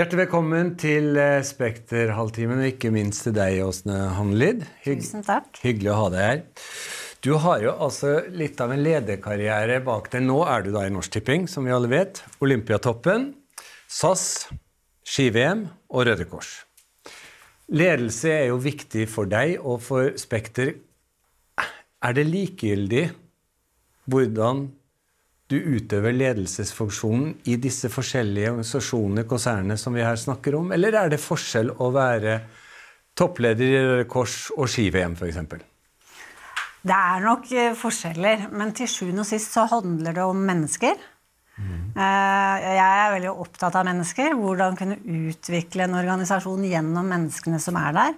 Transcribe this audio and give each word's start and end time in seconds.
Hjertelig 0.00 0.30
velkommen 0.30 0.68
til 0.80 1.18
eh, 1.20 1.42
Spekter-halvtimen, 1.44 2.62
og 2.62 2.70
ikke 2.70 2.88
minst 2.94 3.26
til 3.26 3.34
deg, 3.36 3.58
Åsne 3.60 3.98
Hanlid. 4.16 4.62
Hygg 4.80 5.02
Tusen 5.02 5.26
takk. 5.26 5.58
Hyggelig 5.60 5.90
å 5.92 5.96
ha 5.98 6.06
deg 6.14 6.22
her. 6.24 6.38
Du 7.20 7.28
har 7.42 7.60
jo 7.60 7.74
altså 7.84 8.14
litt 8.32 8.62
av 8.64 8.72
en 8.72 8.80
lederkarriere 8.80 9.76
bak 9.84 10.08
deg. 10.14 10.24
Nå 10.24 10.38
er 10.48 10.64
du 10.64 10.70
da 10.72 10.86
i 10.88 10.94
Norsk 10.94 11.18
Tipping, 11.18 11.44
som 11.52 11.68
vi 11.68 11.74
alle 11.76 11.90
vet. 11.92 12.22
Olympiatoppen, 12.40 13.26
SAS, 13.92 14.24
ski-VM 15.04 15.66
og 15.92 16.08
Røde 16.08 16.30
Kors. 16.32 16.54
Ledelse 17.68 18.32
er 18.38 18.46
jo 18.54 18.56
viktig 18.64 19.04
for 19.12 19.28
deg 19.28 19.58
og 19.60 19.84
for 19.84 20.16
Spekter. 20.22 20.78
Er 21.60 22.16
det 22.16 22.24
likegyldig 22.30 23.10
hvordan 24.08 24.70
du 25.50 25.56
utøver 25.58 26.14
ledelsesfunksjonen 26.14 27.34
i 27.50 27.56
disse 27.60 27.90
forskjellige 27.92 28.52
organisasjonene, 28.52 29.26
konsernene 29.28 29.76
som 29.80 29.96
vi 29.96 30.04
her 30.06 30.18
snakker 30.20 30.56
om, 30.58 30.70
eller 30.74 30.96
er 31.02 31.12
det 31.12 31.20
forskjell 31.22 31.74
å 31.78 31.90
være 31.94 32.38
toppleder 33.18 33.66
i 33.66 33.82
Røde 33.84 34.06
Kors 34.10 34.36
og 34.56 34.70
ski-VM 34.70 35.18
f.eks.? 35.18 35.40
Det 36.80 36.96
er 36.96 37.24
nok 37.26 37.50
eh, 37.52 37.74
forskjeller, 37.76 38.46
men 38.56 38.70
til 38.76 38.88
sjuende 38.88 39.24
og 39.24 39.28
sist 39.28 39.52
så 39.52 39.66
handler 39.68 40.16
det 40.16 40.24
om 40.24 40.46
mennesker. 40.48 40.96
Mm. 41.60 41.92
Jeg 41.92 42.80
er 42.80 43.10
veldig 43.12 43.32
opptatt 43.34 43.74
av 43.76 43.84
mennesker. 43.84 44.32
Hvordan 44.38 44.78
kunne 44.78 44.96
utvikle 45.28 45.84
en 45.84 45.98
organisasjon 45.98 46.64
gjennom 46.64 47.10
menneskene 47.12 47.60
som 47.60 47.76
er 47.76 47.96
der. 47.98 48.14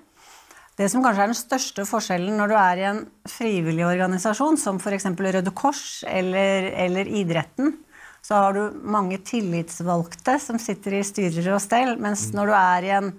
Det 0.78 0.88
som 0.88 1.02
kanskje 1.04 1.26
er 1.26 1.30
den 1.30 1.36
største 1.36 1.84
forskjellen 1.84 2.38
når 2.40 2.48
du 2.50 2.54
er 2.56 2.80
i 2.80 2.86
en 2.88 3.02
frivillig 3.28 3.84
organisasjon, 3.84 4.56
som 4.60 4.78
f.eks. 4.80 5.10
Røde 5.12 5.52
Kors 5.56 6.00
eller, 6.08 6.70
eller, 6.86 7.10
idretten, 7.20 7.74
så 8.24 8.38
har 8.38 8.56
du 8.56 8.80
mange 8.80 9.18
tillitsvalgte 9.26 10.38
som 10.40 10.60
sitter 10.62 10.96
i 10.96 11.04
styrer 11.04 11.52
og 11.52 11.60
stell, 11.60 11.98
mens 12.00 12.30
når 12.32 12.48
du 12.48 12.54
er 12.56 12.86
i 12.86 12.92
en, 12.96 13.12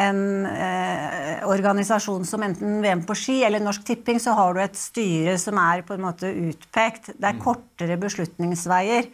en 0.00 0.22
eh, 0.48 1.44
organisasjon 1.50 2.24
som 2.28 2.46
enten 2.46 2.80
VM 2.84 3.04
på 3.04 3.18
ski 3.18 3.40
eller 3.44 3.60
Norsk 3.60 3.84
Tipping, 3.90 4.22
så 4.22 4.32
har 4.38 4.56
du 4.56 4.62
et 4.64 4.78
styre 4.78 5.36
som 5.42 5.60
er 5.60 5.84
på 5.84 5.98
en 5.98 6.06
måte 6.06 6.30
utpekt. 6.32 7.12
Det 7.18 7.20
er 7.20 7.36
mm. 7.36 7.44
kortere 7.44 8.00
beslutningsveier 8.00 9.10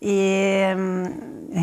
i, 0.00 0.16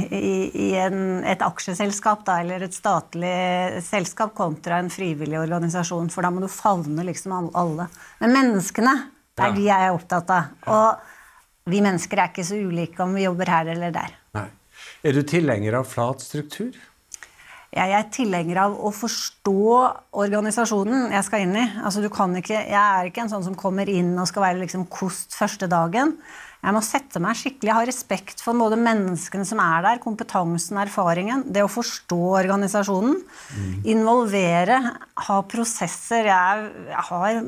i, 0.09 0.35
i 0.65 0.69
en, 0.81 1.01
et 1.29 1.43
aksjeselskap 1.45 2.23
da, 2.25 2.39
eller 2.41 2.65
et 2.65 2.75
statlig 2.75 3.81
selskap 3.85 4.33
kontra 4.37 4.79
en 4.81 4.89
frivillig 4.93 5.37
organisasjon. 5.39 6.09
For 6.13 6.25
da 6.25 6.31
må 6.33 6.43
du 6.43 6.49
favne 6.51 7.05
liksom 7.05 7.35
alle. 7.53 7.89
Men 8.23 8.37
menneskene, 8.37 8.95
det 9.37 9.45
er 9.47 9.57
de 9.57 9.67
jeg 9.67 9.89
er 9.89 9.97
opptatt 9.97 10.33
av. 10.33 10.55
Og 10.73 11.69
vi 11.71 11.83
mennesker 11.83 12.19
er 12.19 12.33
ikke 12.33 12.47
så 12.47 12.57
ulike 12.59 13.03
om 13.05 13.13
vi 13.15 13.27
jobber 13.27 13.53
her 13.53 13.69
eller 13.75 13.93
der. 13.93 14.17
Nei. 14.37 14.49
Er 15.03 15.15
du 15.15 15.21
tilhenger 15.27 15.77
av 15.79 15.87
flat 15.87 16.23
struktur? 16.23 16.73
Jeg 17.73 17.93
er 17.97 18.09
tilhenger 18.13 18.59
av 18.67 18.75
å 18.85 18.91
forstå 18.93 19.61
organisasjonen 20.21 21.13
jeg 21.15 21.25
skal 21.25 21.45
inn 21.45 21.55
i. 21.57 21.63
Altså, 21.81 22.03
ikke, 22.05 22.59
jeg 22.69 22.77
er 22.77 23.09
ikke 23.09 23.23
en 23.23 23.31
sånn 23.31 23.45
som 23.47 23.55
kommer 23.57 23.89
inn 23.89 24.11
og 24.13 24.29
skal 24.29 24.45
være 24.45 24.61
liksom 24.61 24.85
kost 24.93 25.33
første 25.33 25.69
dagen. 25.71 26.13
Jeg 26.63 26.75
må 26.77 26.79
sette 26.85 27.19
meg 27.19 27.35
skikkelig, 27.35 27.73
ha 27.75 27.83
respekt 27.83 28.39
for 28.39 28.55
både 28.55 28.77
menneskene 28.79 29.43
som 29.47 29.59
er 29.59 29.83
der, 29.83 29.99
kompetansen, 30.03 30.77
erfaringen. 30.79 31.43
Det 31.51 31.65
å 31.65 31.71
forstå 31.71 32.19
organisasjonen. 32.39 33.17
Mm. 33.57 33.73
Involvere, 33.91 34.77
ha 35.27 35.39
prosesser. 35.51 36.29
Jeg, 36.31 36.69
jeg, 36.87 37.03
har 37.09 37.41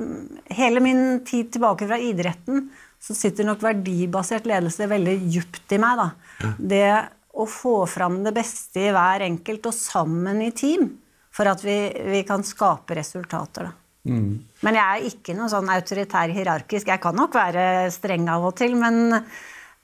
Hele 0.57 0.83
min 0.83 1.05
tid 1.27 1.53
tilbake 1.55 1.87
fra 1.87 1.99
idretten 2.01 2.67
så 3.05 3.15
sitter 3.15 3.47
nok 3.47 3.63
verdibasert 3.63 4.47
ledelse 4.49 4.87
veldig 4.89 5.15
djupt 5.31 5.75
i 5.75 5.79
meg. 5.79 6.01
da. 6.01 6.09
Ja. 6.41 6.51
Det 6.59 6.85
å 7.35 7.47
få 7.47 7.77
fram 7.87 8.19
det 8.25 8.35
beste 8.35 8.83
i 8.83 8.93
hver 8.95 9.23
enkelt 9.25 9.71
og 9.71 9.75
sammen 9.77 10.43
i 10.43 10.51
team 10.55 10.89
for 11.35 11.47
at 11.51 11.63
vi, 11.63 11.77
vi 12.11 12.23
kan 12.27 12.43
skape 12.47 12.95
resultater. 12.99 13.69
da. 13.69 13.84
Mm. 14.05 14.29
Men 14.65 14.77
jeg 14.77 14.85
er 14.85 15.09
ikke 15.09 15.35
noe 15.37 15.49
sånn 15.51 15.69
autoritær 15.73 16.31
hierarkisk. 16.33 16.89
Jeg 16.91 17.01
kan 17.03 17.17
nok 17.17 17.35
være 17.35 17.89
streng 17.93 18.29
av 18.31 18.45
og 18.45 18.55
til, 18.59 18.77
men, 18.79 19.17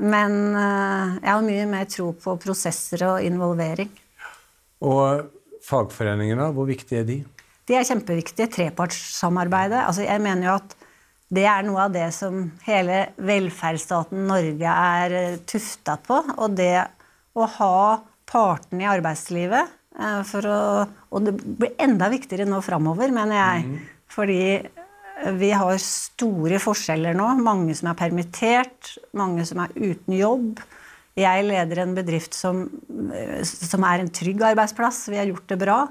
men 0.01 0.39
eh, 0.53 1.17
jeg 1.17 1.31
har 1.31 1.45
mye 1.47 1.67
mer 1.71 1.89
tro 1.89 2.11
på 2.17 2.37
prosesser 2.41 3.05
og 3.09 3.25
involvering. 3.25 3.89
Og 4.85 5.25
fagforeningene, 5.65 6.51
hvor 6.55 6.69
viktige 6.69 7.01
er 7.01 7.09
de? 7.09 7.17
De 7.69 7.77
er 7.77 7.87
kjempeviktige. 7.87 8.49
Trepartssamarbeidet. 8.51 9.83
Altså, 9.85 10.05
jeg 10.05 10.23
mener 10.23 10.49
jo 10.49 10.55
at 10.59 10.77
det 11.31 11.45
er 11.47 11.63
noe 11.63 11.85
av 11.85 11.93
det 11.93 12.09
som 12.15 12.43
hele 12.65 13.05
velferdsstaten 13.23 14.25
Norge 14.27 14.77
er 14.95 15.17
eh, 15.17 15.37
tufta 15.47 15.95
på. 16.03 16.17
Og 16.37 16.57
det 16.57 16.75
å 17.37 17.47
ha 17.57 17.77
partene 18.31 18.85
i 18.85 18.89
arbeidslivet 18.91 19.71
eh, 19.99 20.21
for 20.27 20.47
å, 20.47 20.59
Og 21.11 21.27
det 21.27 21.35
blir 21.39 21.75
enda 21.79 22.09
viktigere 22.11 22.49
nå 22.49 22.59
framover, 22.65 23.13
mener 23.15 23.37
jeg. 23.37 23.65
Mm. 23.69 23.79
Fordi 24.11 24.43
vi 25.37 25.51
har 25.53 25.81
store 25.81 26.59
forskjeller 26.61 27.17
nå. 27.17 27.27
Mange 27.43 27.75
som 27.77 27.91
er 27.91 27.99
permittert, 27.99 28.95
mange 29.17 29.45
som 29.47 29.61
er 29.63 29.73
uten 29.77 30.15
jobb. 30.17 30.61
Jeg 31.19 31.43
leder 31.45 31.83
en 31.83 31.93
bedrift 31.97 32.35
som, 32.35 32.63
som 33.43 33.85
er 33.87 34.01
en 34.01 34.11
trygg 34.13 34.41
arbeidsplass. 34.53 35.03
Vi 35.11 35.19
har 35.19 35.29
gjort 35.29 35.51
det 35.51 35.59
bra. 35.61 35.83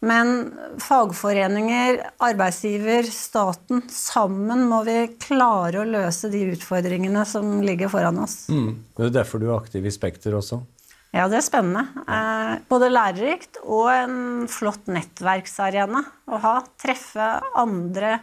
Men 0.00 0.52
fagforeninger, 0.80 1.98
arbeidsgiver, 2.24 3.04
staten, 3.12 3.82
sammen 3.92 4.64
må 4.70 4.80
vi 4.86 4.96
klare 5.20 5.82
å 5.82 5.88
løse 5.88 6.30
de 6.32 6.46
utfordringene 6.54 7.26
som 7.28 7.58
ligger 7.64 7.92
foran 7.92 8.22
oss. 8.22 8.46
Mm. 8.48 8.78
Det 8.96 9.10
er 9.10 9.18
derfor 9.18 9.42
du 9.42 9.50
er 9.50 9.58
aktiv 9.58 9.84
i 9.84 9.92
Spekter 9.92 10.38
også? 10.38 10.62
Ja, 11.10 11.26
det 11.26 11.40
er 11.40 11.46
spennende. 11.46 12.04
Eh, 12.06 12.52
både 12.70 12.90
lærerikt 12.92 13.58
og 13.64 13.88
en 13.90 14.46
flott 14.50 14.86
nettverksarena 14.90 16.04
å 16.30 16.38
ha. 16.44 16.54
Treffe 16.78 17.32
andre, 17.58 18.20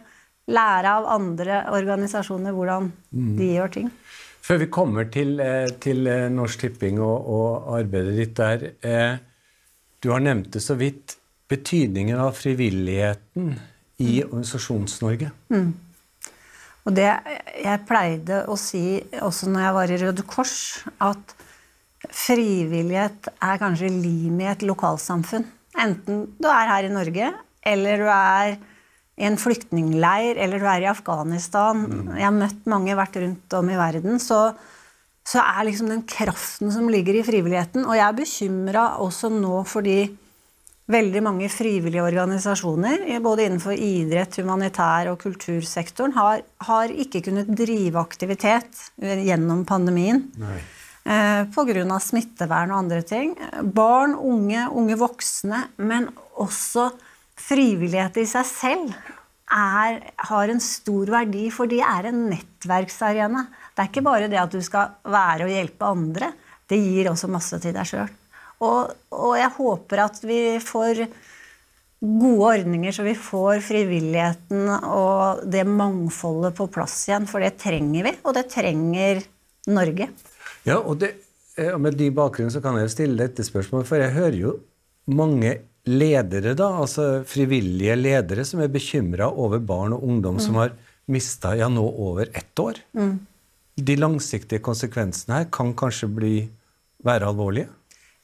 lære 0.48 0.94
av 0.96 1.08
andre 1.18 1.60
organisasjoner 1.76 2.56
hvordan 2.56 2.88
mm. 2.88 3.34
de 3.36 3.50
gjør 3.58 3.74
ting. 3.76 3.92
Før 4.48 4.62
vi 4.62 4.70
kommer 4.72 5.08
til, 5.12 5.36
eh, 5.44 5.68
til 5.82 6.06
eh, 6.08 6.30
Norsk 6.32 6.64
Tipping 6.64 7.02
og, 7.04 7.28
og, 7.28 7.66
arbeidet 7.76 8.14
ditt 8.16 8.38
der. 8.38 8.70
Eh, 8.80 9.18
du 10.00 10.08
har 10.14 10.24
nevnt 10.24 10.54
det 10.54 10.62
så 10.64 10.78
vidt. 10.78 11.18
Betydningen 11.48 12.16
av 12.20 12.32
frivilligheten 12.36 13.52
i 14.00 14.22
mm. 14.22 14.30
Organisasjons-Norge. 14.30 15.30
Mm. 15.52 15.68
Og 16.88 16.96
det 16.96 17.08
jeg 17.08 17.84
pleide 17.88 18.42
å 18.48 18.56
si 18.60 19.00
også 19.20 19.50
når 19.52 19.64
jeg 19.66 19.76
var 19.76 19.92
i 19.92 20.00
Røde 20.04 20.24
Kors, 20.28 20.56
at 21.04 21.34
frivillighet 22.06 23.30
er 23.42 23.60
kanskje 23.60 23.90
limet 23.90 24.44
i 24.44 24.50
et 24.52 24.66
lokalsamfunn. 24.68 25.46
Enten 25.78 26.24
du 26.38 26.48
er 26.50 26.70
her 26.72 26.88
i 26.88 26.92
Norge, 26.92 27.30
eller 27.66 28.02
du 28.02 28.08
er 28.12 28.56
i 29.18 29.26
en 29.26 29.38
flyktningleir, 29.40 30.38
eller 30.38 30.62
du 30.62 30.66
er 30.70 30.84
i 30.84 30.90
Afghanistan. 30.90 31.82
Mm. 31.82 32.12
Jeg 32.14 32.26
har 32.28 32.36
møtt 32.36 32.70
mange, 32.70 32.98
vært 32.98 33.18
rundt 33.18 33.58
om 33.58 33.72
i 33.72 33.78
verden. 33.78 34.22
Så, 34.22 34.38
så 35.26 35.42
er 35.42 35.66
liksom 35.66 35.90
den 35.90 36.06
kraften 36.08 36.70
som 36.74 36.88
ligger 36.90 37.18
i 37.18 37.26
frivilligheten. 37.26 37.86
Og 37.86 37.98
jeg 37.98 38.06
er 38.06 38.18
bekymra 38.20 38.86
også 39.02 39.32
nå 39.34 39.64
fordi 39.68 40.00
veldig 40.88 41.20
mange 41.20 41.50
frivillige 41.52 42.00
organisasjoner, 42.00 43.02
både 43.20 43.44
innenfor 43.44 43.76
idrett, 43.76 44.38
humanitær 44.40 45.10
og 45.10 45.18
kultursektoren, 45.20 46.14
har, 46.16 46.46
har 46.64 46.94
ikke 47.04 47.26
kunnet 47.26 47.50
drive 47.58 48.00
aktivitet 48.00 48.86
gjennom 48.96 49.66
pandemien. 49.68 50.24
Nei. 50.40 50.56
Eh, 51.08 51.44
Pga. 51.48 52.00
smittevern 52.04 52.72
og 52.72 52.82
andre 52.82 53.02
ting. 53.02 53.36
Barn, 53.62 54.14
unge, 54.14 54.66
unge 54.68 54.96
voksne, 55.00 55.68
men 55.76 56.10
også 56.36 56.90
frivillighet 57.38 58.18
i 58.20 58.26
seg 58.28 58.44
selv 58.44 58.92
er, 59.48 60.02
har 60.28 60.52
en 60.52 60.60
stor 60.60 61.08
verdi, 61.08 61.48
for 61.54 61.70
de 61.70 61.80
er 61.80 62.10
en 62.10 62.26
nettverksarena. 62.28 63.46
Det 63.72 63.84
er 63.84 63.88
ikke 63.88 64.04
bare 64.04 64.28
det 64.28 64.40
at 64.40 64.52
du 64.52 64.60
skal 64.60 64.98
være 65.08 65.46
og 65.46 65.54
hjelpe 65.54 65.88
andre. 65.88 66.32
Det 66.68 66.76
gir 66.76 67.08
også 67.08 67.30
masse 67.32 67.56
til 67.62 67.72
deg 67.72 67.88
sjøl. 67.88 68.12
Og, 68.58 68.92
og, 69.14 69.34
jeg 69.38 69.54
håper 69.54 70.02
at 70.02 70.20
vi 70.26 70.40
får 70.60 71.04
gode 71.98 72.48
ordninger, 72.52 72.92
så 72.92 73.06
vi 73.06 73.14
får 73.16 73.62
frivilligheten 73.64 74.68
og 74.76 75.46
det 75.50 75.64
mangfoldet 75.66 76.56
på 76.58 76.68
plass 76.74 77.06
igjen. 77.08 77.28
For 77.30 77.40
det 77.40 77.56
trenger 77.62 78.10
vi, 78.10 78.18
og 78.26 78.36
det 78.36 78.48
trenger 78.52 79.22
Norge. 79.72 80.10
Ja, 80.68 80.78
og, 80.82 81.00
det, 81.02 81.14
eh, 81.56 81.72
og 81.72 81.80
med 81.84 81.96
de 81.98 82.10
bakgrunnen 82.14 82.52
så 82.54 82.62
kan 82.64 82.78
jeg 82.78 82.88
jo 82.88 82.94
stille 82.94 83.22
dette 83.22 83.46
spørsmålet, 83.46 83.88
for 83.88 84.02
jeg 84.02 84.16
hører 84.16 84.38
jo 84.38 84.58
mange 85.08 85.56
ledere, 85.88 86.52
da, 86.58 86.68
altså 86.82 87.22
frivillige 87.28 87.96
ledere, 87.96 88.44
som 88.44 88.60
er 88.60 88.72
bekymra 88.72 89.30
over 89.30 89.62
barn 89.64 89.96
og 89.96 90.04
ungdom 90.04 90.36
mm. 90.36 90.44
som 90.44 90.60
har 90.60 90.74
mista 91.08 91.54
ja, 91.56 91.70
nå 91.72 91.84
over 91.88 92.28
ett 92.36 92.60
år. 92.60 92.80
Mm. 92.92 93.16
De 93.88 93.96
langsiktige 93.96 94.62
konsekvensene 94.64 95.40
her 95.40 95.50
kan 95.54 95.72
kanskje 95.78 96.10
bli, 96.12 96.34
være 97.06 97.30
alvorlige? 97.30 97.70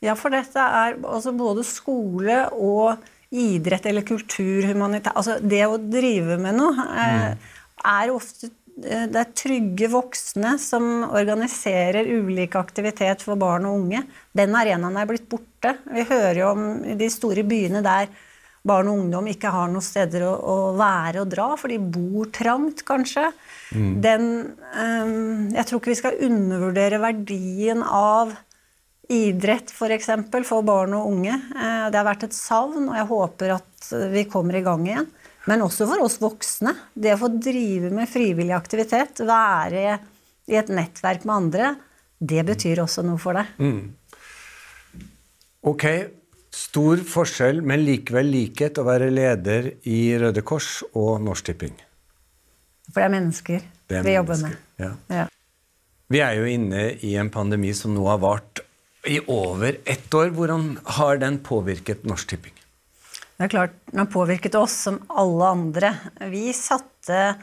Ja, 0.04 0.16
for 0.18 0.34
dette 0.34 0.60
er 0.60 0.98
altså 1.00 1.32
både 1.36 1.64
skole 1.64 2.42
og 2.52 3.00
idrett 3.34 3.86
eller 3.88 4.04
kultur, 4.06 4.66
humanitær 4.68 5.16
Altså 5.18 5.38
det 5.42 5.64
å 5.66 5.78
drive 5.78 6.36
med 6.42 6.58
noe 6.58 6.84
er, 6.92 7.32
mm. 7.32 7.46
er 7.94 8.12
ofte 8.12 8.50
eh, 8.50 8.58
det 8.74 9.20
er 9.20 9.34
trygge 9.38 9.86
voksne 9.92 10.56
som 10.58 11.04
organiserer 11.06 12.08
ulik 12.10 12.56
aktivitet 12.58 13.22
for 13.22 13.38
barn 13.38 13.68
og 13.68 13.84
unge. 13.84 14.02
Den 14.34 14.56
arenaen 14.58 14.98
er 14.98 15.06
blitt 15.06 15.28
borte. 15.30 15.76
Vi 15.86 16.02
hører 16.08 16.40
jo 16.40 16.48
om 16.50 16.64
de 16.98 17.10
store 17.12 17.44
byene 17.46 17.84
der 17.86 18.10
barn 18.64 18.88
og 18.88 19.02
ungdom 19.02 19.28
ikke 19.28 19.52
har 19.52 19.68
noen 19.70 19.84
steder 19.84 20.24
å, 20.26 20.32
å 20.34 20.56
være 20.78 21.22
og 21.22 21.30
dra, 21.32 21.50
for 21.60 21.72
de 21.72 21.78
bor 21.78 22.30
trangt, 22.32 22.82
kanskje. 22.88 23.28
Mm. 23.76 23.90
Den 24.04 24.26
um, 24.72 25.52
Jeg 25.52 25.68
tror 25.68 25.80
ikke 25.80 25.92
vi 25.92 26.00
skal 26.00 26.22
undervurdere 26.24 27.02
verdien 27.02 27.84
av 27.84 28.32
idrett, 29.12 29.68
f.eks., 29.68 29.76
for, 29.76 29.92
eksempel, 29.92 30.46
for 30.48 30.64
barn 30.64 30.96
og 30.96 31.10
unge. 31.12 31.36
Uh, 31.52 31.92
det 31.92 32.00
har 32.00 32.08
vært 32.08 32.24
et 32.30 32.36
savn, 32.36 32.88
og 32.88 32.96
jeg 32.96 33.10
håper 33.12 33.58
at 33.58 33.92
vi 34.14 34.24
kommer 34.32 34.56
i 34.56 34.64
gang 34.64 34.88
igjen. 34.88 35.12
Men 35.50 35.64
også 35.64 35.86
for 35.88 36.04
oss 36.04 36.18
voksne. 36.22 36.72
Det 36.94 37.14
å 37.14 37.20
få 37.20 37.30
drive 37.36 37.90
med 37.92 38.08
frivillig 38.08 38.54
aktivitet, 38.56 39.20
være 39.26 39.98
i 40.48 40.56
et 40.56 40.70
nettverk 40.72 41.24
med 41.28 41.34
andre, 41.34 41.74
det 42.20 42.44
betyr 42.48 42.82
også 42.84 43.04
noe 43.04 43.20
for 43.20 43.36
deg. 43.36 43.50
Mm. 43.60 45.04
Ok, 45.64 45.84
Stor 46.54 47.00
forskjell, 47.08 47.62
men 47.66 47.82
likevel 47.82 48.28
likhet 48.30 48.78
å 48.78 48.84
være 48.86 49.08
leder 49.10 49.72
i 49.90 50.14
Røde 50.20 50.44
Kors 50.46 50.84
og 50.94 51.16
Norsk 51.24 51.48
Tipping. 51.48 51.74
For 52.92 53.00
det 53.00 53.06
er 53.08 53.14
mennesker 53.16 53.64
det 53.90 53.98
er 53.98 54.06
vi 54.06 54.14
jobber 54.14 54.38
med. 54.44 54.60
Ja. 54.78 54.90
Ja. 55.10 55.24
Vi 56.14 56.20
er 56.22 56.36
jo 56.38 56.46
inne 56.46 56.84
i 57.02 57.14
en 57.18 57.32
pandemi 57.34 57.72
som 57.74 57.94
nå 57.96 58.04
har 58.06 58.20
vart 58.22 58.62
i 59.10 59.18
over 59.26 59.80
ett 59.82 60.14
år. 60.14 60.30
Hvordan 60.36 60.76
har 61.00 61.18
den 61.22 61.40
påvirket 61.42 62.06
Norsk 62.06 62.30
Tipping? 62.30 62.53
Det 63.34 63.48
er 63.48 63.50
klart, 63.50 63.74
Den 63.90 64.04
har 64.04 64.12
påvirket 64.12 64.54
oss 64.54 64.76
som 64.86 65.00
alle 65.10 65.50
andre. 65.56 65.90
Vi 66.30 66.52
satte 66.54 67.34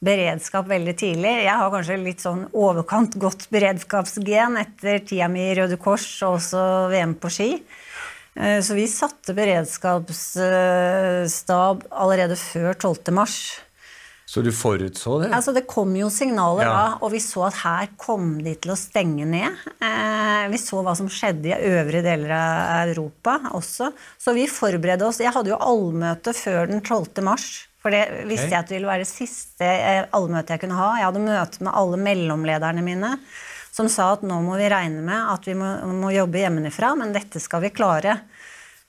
beredskap 0.00 0.64
veldig 0.70 0.94
tidlig. 0.96 1.44
Jeg 1.44 1.56
har 1.60 1.70
kanskje 1.72 1.96
litt 2.00 2.20
sånn 2.24 2.46
overkant 2.56 3.18
godt 3.20 3.50
beredskapsgen 3.52 4.56
etter 4.62 5.02
tida 5.04 5.28
mi 5.28 5.50
i 5.50 5.54
Røde 5.58 5.76
Kors 5.80 6.22
og 6.24 6.38
også 6.38 6.60
VM 6.92 7.14
på 7.20 7.28
ski. 7.34 7.50
Eh, 8.38 8.60
så 8.64 8.74
vi 8.78 8.86
satte 8.88 9.34
beredskapsstab 9.36 11.76
allerede 11.90 12.36
før 12.38 12.74
12. 12.78 13.12
mars. 13.16 13.60
Så 14.30 14.44
du 14.46 14.52
forutså 14.54 15.16
det? 15.18 15.32
Altså, 15.34 15.50
det 15.50 15.64
kom 15.66 15.90
jo 15.98 16.06
signaler 16.14 16.68
ja. 16.68 16.70
da, 16.70 16.82
og 17.02 17.10
vi 17.10 17.18
så 17.22 17.48
at 17.48 17.56
her 17.64 17.88
kom 17.98 18.36
de 18.44 18.52
til 18.62 18.70
å 18.70 18.76
stenge 18.78 19.26
ned. 19.26 19.56
Eh, 19.82 20.44
vi 20.52 20.60
så 20.62 20.84
hva 20.86 20.94
som 20.94 21.08
skjedde 21.10 21.50
i 21.50 21.72
øvrige 21.72 22.04
deler 22.06 22.36
av 22.36 22.92
Europa 22.92 23.34
også. 23.58 23.90
Så 24.22 24.36
vi 24.36 24.46
forberedte 24.46 25.08
oss. 25.08 25.18
Jeg 25.18 25.34
hadde 25.34 25.50
jo 25.50 25.58
allmøte 25.58 26.30
før 26.36 26.70
den 26.70 26.78
12. 26.78 27.24
mars. 27.26 27.48
For 27.82 27.90
det 27.90 28.04
visste 28.28 28.46
okay. 28.46 28.54
jeg 28.54 28.60
at 28.60 28.70
det 28.70 28.76
ville 28.76 28.92
være 28.92 29.02
det 29.02 29.10
siste 29.10 29.66
allmøte 29.66 30.16
allmøtet 30.20 30.54
jeg 30.54 30.62
kunne 30.62 30.78
ha. 30.78 30.90
Jeg 31.00 31.08
hadde 31.08 31.26
møte 31.26 31.66
med 31.66 31.78
alle 31.82 32.00
mellomlederne 32.06 32.86
mine 32.86 33.16
som 33.74 33.90
sa 33.90 34.12
at 34.14 34.22
nå 34.26 34.38
må 34.44 34.56
vi 34.60 34.70
regne 34.70 35.02
med 35.02 35.30
at 35.34 35.46
vi 35.46 35.54
må, 35.58 35.74
må 35.96 36.10
jobbe 36.14 36.42
hjemmefra, 36.42 36.94
men 36.98 37.14
dette 37.14 37.42
skal 37.42 37.62
vi 37.64 37.74
klare. 37.74 38.20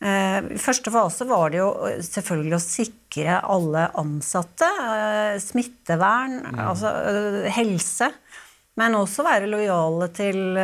Eh, 0.01 0.57
første 0.57 0.89
fase 0.89 1.27
var 1.29 1.51
det 1.53 1.59
jo 1.59 1.69
selvfølgelig 2.01 2.55
å 2.57 2.63
sikre 2.63 3.35
alle 3.53 3.85
ansatte. 4.01 4.65
Eh, 4.65 5.35
smittevern, 5.43 6.39
mm. 6.47 6.61
altså 6.65 6.93
eh, 7.11 7.51
helse. 7.53 8.09
Men 8.79 8.95
også 8.97 9.25
være 9.27 9.49
lojale 9.51 10.07
til, 10.15 10.55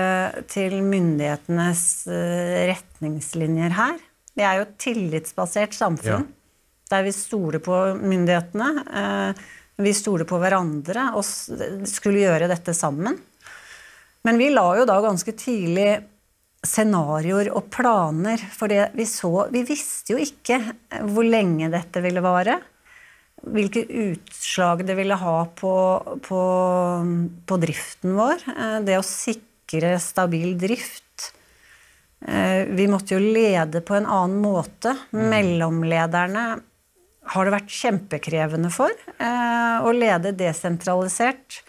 til, 0.50 0.78
myndighetenes 0.80 1.82
retningslinjer 2.08 3.76
her. 3.76 3.98
Vi 4.32 4.46
er 4.48 4.58
jo 4.58 4.64
et 4.64 4.78
tillitsbasert 4.80 5.76
samfunn 5.76 6.24
ja. 6.24 6.24
der 6.94 7.04
vi 7.04 7.12
stoler 7.14 7.60
på 7.62 7.82
myndighetene. 8.00 8.70
Vi 9.84 9.94
stoler 9.94 10.26
på 10.26 10.40
hverandre 10.40 11.10
og 11.20 11.28
skulle 11.28 12.24
gjøre 12.24 12.48
dette 12.50 12.74
sammen. 12.74 13.20
Men 14.24 14.40
vi 14.40 14.50
la 14.56 14.66
jo 14.80 14.88
da 14.88 15.02
ganske 15.04 15.36
tidlig 15.38 15.92
scenarioer 16.66 17.52
og 17.54 17.70
planer, 17.74 18.42
for 18.54 18.72
det 18.72 18.90
vi 18.98 19.06
så 19.10 19.48
Vi 19.54 19.64
visste 19.68 20.16
jo 20.16 20.22
ikke 20.22 20.60
hvor 21.12 21.28
lenge 21.28 21.70
dette 21.74 22.02
ville 22.04 22.24
vare. 22.24 22.60
Hvilke 23.38 23.84
utslag 23.86 24.82
det 24.88 24.96
ville 24.98 25.18
ha 25.22 25.38
på, 25.56 25.74
på, 26.26 26.42
på 27.46 27.60
driften 27.62 28.16
vår. 28.18 28.48
Eh, 28.56 28.80
det 28.88 28.98
å 28.98 29.06
sikre 29.06 29.94
stabil 30.02 30.56
drift. 30.60 31.04
Eh, 32.26 32.66
vi 32.74 32.88
måtte 32.90 33.14
jo 33.14 33.22
lede 33.22 33.84
på 33.86 33.96
en 34.00 34.10
annen 34.10 34.42
måte. 34.42 34.96
Mm. 35.14 35.24
Mellomlederne 35.36 36.48
har 37.28 37.46
det 37.46 37.54
vært 37.54 37.74
kjempekrevende 37.74 38.72
for 38.74 38.94
eh, 39.20 39.78
å 39.84 39.94
lede 39.94 40.34
desentralisert. 40.38 41.62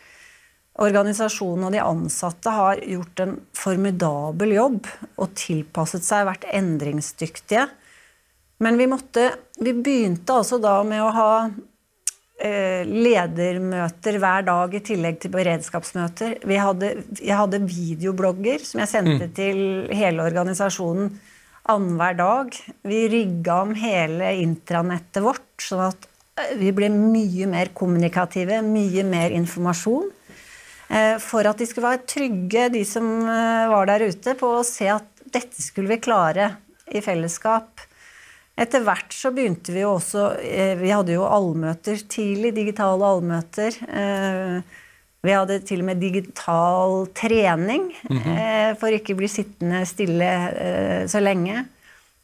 Organisasjonen 0.79 1.67
og 1.67 1.75
de 1.75 1.81
ansatte 1.83 2.53
har 2.55 2.83
gjort 2.87 3.23
en 3.25 3.33
formidabel 3.57 4.53
jobb 4.55 4.85
og 5.19 5.33
tilpasset 5.39 6.07
seg, 6.07 6.29
vært 6.29 6.47
endringsdyktige. 6.55 7.65
Men 8.63 8.79
vi, 8.79 8.87
måtte, 8.91 9.31
vi 9.59 9.75
begynte 9.75 10.37
altså 10.39 10.59
da 10.63 10.77
med 10.87 11.03
å 11.03 11.11
ha 11.15 11.33
eh, 11.47 12.87
ledermøter 12.87 14.19
hver 14.23 14.47
dag 14.47 14.75
i 14.75 14.83
tillegg 14.87 15.19
til 15.23 15.35
beredskapsmøter. 15.35 16.37
Hadde, 16.47 16.93
jeg 17.19 17.39
hadde 17.39 17.65
videoblogger 17.67 18.63
som 18.67 18.83
jeg 18.83 18.93
sendte 18.93 19.31
mm. 19.31 19.35
til 19.35 19.65
hele 19.99 20.27
organisasjonen 20.31 21.11
annenhver 21.69 22.19
dag. 22.19 22.55
Vi 22.87 23.01
rigga 23.13 23.63
om 23.67 23.75
hele 23.79 24.31
intranettet 24.43 25.23
vårt, 25.25 25.51
sånn 25.63 25.89
at 25.91 26.07
eh, 26.39 26.55
vi 26.63 26.71
ble 26.75 26.91
mye 26.95 27.51
mer 27.51 27.75
kommunikative, 27.75 28.63
mye 28.63 29.07
mer 29.07 29.35
informasjon. 29.39 30.15
Eh, 30.89 31.19
for 31.21 31.45
at 31.49 31.61
de 31.61 31.69
skulle 31.69 31.91
være 31.91 32.07
trygge, 32.09 32.69
de 32.73 32.83
som 32.89 33.07
eh, 33.29 33.69
var 33.69 33.91
der 33.91 34.09
ute, 34.09 34.35
på 34.39 34.55
å 34.59 34.65
se 34.67 34.89
at 34.93 35.25
dette 35.29 35.61
skulle 35.61 35.93
vi 35.93 36.01
klare 36.01 36.55
i 36.89 37.03
fellesskap. 37.05 37.85
Etter 38.59 38.83
hvert 38.83 39.13
så 39.15 39.31
begynte 39.35 39.71
vi 39.71 39.85
jo 39.85 39.93
også 39.99 40.33
eh, 40.43 40.75
Vi 40.81 40.91
hadde 40.91 41.15
jo 41.15 41.29
allmøter 41.29 42.01
tidlig, 42.11 42.57
digitale 42.57 43.07
allmøter. 43.13 43.77
Vi 45.19 45.35
hadde 45.35 45.61
til 45.67 45.83
og 45.83 45.89
med 45.91 46.01
digital 46.01 47.07
trening 47.15 47.91
mm 48.09 48.19
-hmm. 48.19 48.77
for 48.81 48.89
ikke 48.89 49.13
å 49.13 49.19
bli 49.19 49.29
sittende 49.29 49.85
stille 49.87 50.31
så 51.11 51.21
lenge. 51.21 51.67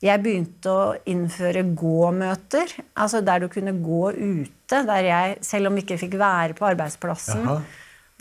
Jeg 0.01 0.23
begynte 0.23 0.71
å 0.71 0.95
innføre 1.07 1.63
gåmøter, 1.75 2.67
altså 2.95 3.21
der 3.21 3.39
du 3.41 3.49
kunne 3.49 3.73
gå 3.73 4.13
ute. 4.13 4.87
Der 4.87 5.03
jeg, 5.03 5.37
selv 5.41 5.67
om 5.67 5.75
vi 5.75 5.83
ikke 5.83 5.99
fikk 5.99 6.15
være 6.19 6.55
på 6.55 6.67
arbeidsplassen, 6.67 7.43
Jaha 7.43 7.63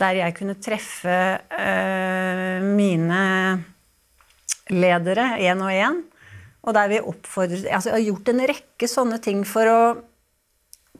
der 0.04 0.20
jeg 0.20 0.36
kunne 0.36 0.56
treffe 0.62 1.18
uh, 1.40 2.64
mine 2.64 3.22
ledere 4.72 5.34
én 5.42 5.60
og 5.64 5.72
én. 5.72 6.02
Og 6.64 6.72
der 6.72 6.88
vi 6.88 7.00
oppfordret 7.00 7.68
Altså, 7.68 7.90
jeg 7.90 7.98
har 7.98 8.06
gjort 8.08 8.30
en 8.32 8.44
rekke 8.48 8.88
sånne 8.88 9.20
ting 9.24 9.44
for 9.48 9.68
å 9.68 9.80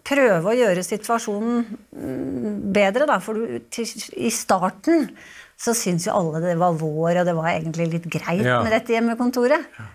prøve 0.05 0.51
å 0.51 0.57
gjøre 0.57 0.85
situasjonen 0.85 1.63
mm, 1.65 2.57
bedre, 2.75 3.07
da. 3.09 3.19
For 3.25 3.39
du, 3.39 3.59
til, 3.73 3.89
i 4.21 4.33
starten 4.35 5.09
så 5.57 5.73
syntes 5.77 6.09
jo 6.09 6.17
alle 6.19 6.43
det 6.45 6.59
var 6.61 6.77
vår, 6.77 7.23
og 7.23 7.29
det 7.29 7.37
var 7.39 7.51
egentlig 7.55 7.89
litt 7.95 8.09
greit 8.13 8.45
ja. 8.45 8.61
med 8.65 8.75
dette 8.75 8.93
hjemmekontoret. 8.93 9.69
Ja. 9.79 9.89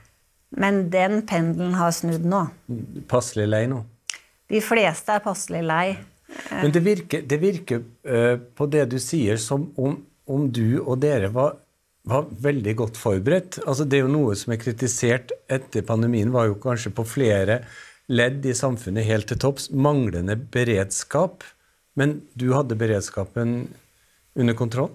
Men 0.57 0.87
den 0.89 1.21
pendelen 1.29 1.75
har 1.77 1.93
snudd 1.93 2.25
nå. 2.25 2.47
Passelig 3.11 3.45
lei 3.51 3.67
nå? 3.69 3.83
De 4.49 4.61
fleste 4.65 5.13
er 5.13 5.21
passelig 5.21 5.61
lei. 5.61 5.91
Men 6.51 6.73
det 6.75 6.83
virker, 6.85 7.25
det 7.25 7.39
virker 7.41 7.83
uh, 8.09 8.37
på 8.55 8.69
det 8.71 8.85
du 8.93 8.99
sier, 9.01 9.39
som 9.41 9.69
om, 9.79 9.97
om 10.29 10.47
du 10.53 10.79
og 10.79 10.99
dere 11.03 11.31
var, 11.33 11.57
var, 12.09 12.29
veldig 12.47 12.75
godt 12.83 12.99
forberedt. 12.99 13.61
Altså, 13.65 13.85
det 13.85 13.99
er 13.99 14.07
jo 14.07 14.15
noe 14.15 14.37
som 14.39 14.53
er 14.53 14.61
kritisert 14.61 15.33
etter 15.51 15.85
pandemien, 15.85 16.33
var 16.33 16.49
jo 16.49 16.59
kanskje 16.61 16.93
på 16.95 17.07
flere 17.07 17.61
ledd 18.09 18.45
i 18.45 18.55
samfunnet 18.57 19.05
helt 19.05 19.29
til 19.29 19.41
topps. 19.41 19.69
Manglende 19.69 20.37
beredskap. 20.37 21.45
Men 21.99 22.19
du 22.39 22.51
hadde 22.55 22.77
beredskapen 22.79 23.67
under 24.39 24.53
kontroll? 24.53 24.89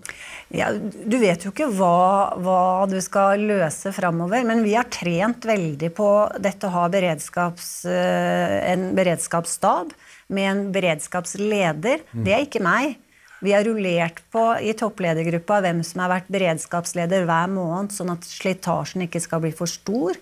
Ja, 0.49 0.71
Du 0.73 1.19
vet 1.21 1.45
jo 1.45 1.53
ikke 1.53 1.69
hva, 1.75 2.35
hva 2.41 2.87
du 2.89 2.97
skal 3.05 3.43
løse 3.49 3.93
framover, 3.95 4.45
men 4.47 4.63
vi 4.65 4.75
har 4.77 4.89
trent 4.93 5.45
veldig 5.45 5.91
på 5.97 6.09
dette 6.43 6.69
å 6.69 6.75
ha 6.75 6.89
beredskaps, 6.93 7.71
eh, 7.91 8.57
en 8.73 8.93
beredskapsstab 8.97 9.93
med 10.29 10.51
en 10.51 10.63
beredskapsleder. 10.75 12.05
Det 12.13 12.35
er 12.35 12.47
ikke 12.47 12.63
meg. 12.65 12.99
Vi 13.45 13.53
har 13.53 13.65
rullert 13.67 14.23
på 14.33 14.43
i 14.65 14.73
toppledergruppa 14.79 15.59
hvem 15.65 15.83
som 15.85 16.01
har 16.05 16.15
vært 16.15 16.31
beredskapsleder 16.33 17.27
hver 17.29 17.51
måned, 17.53 17.93
sånn 17.93 18.15
at 18.15 18.25
slitasjen 18.25 19.05
ikke 19.05 19.21
skal 19.21 19.43
bli 19.45 19.53
for 19.57 19.69
stor 19.69 20.17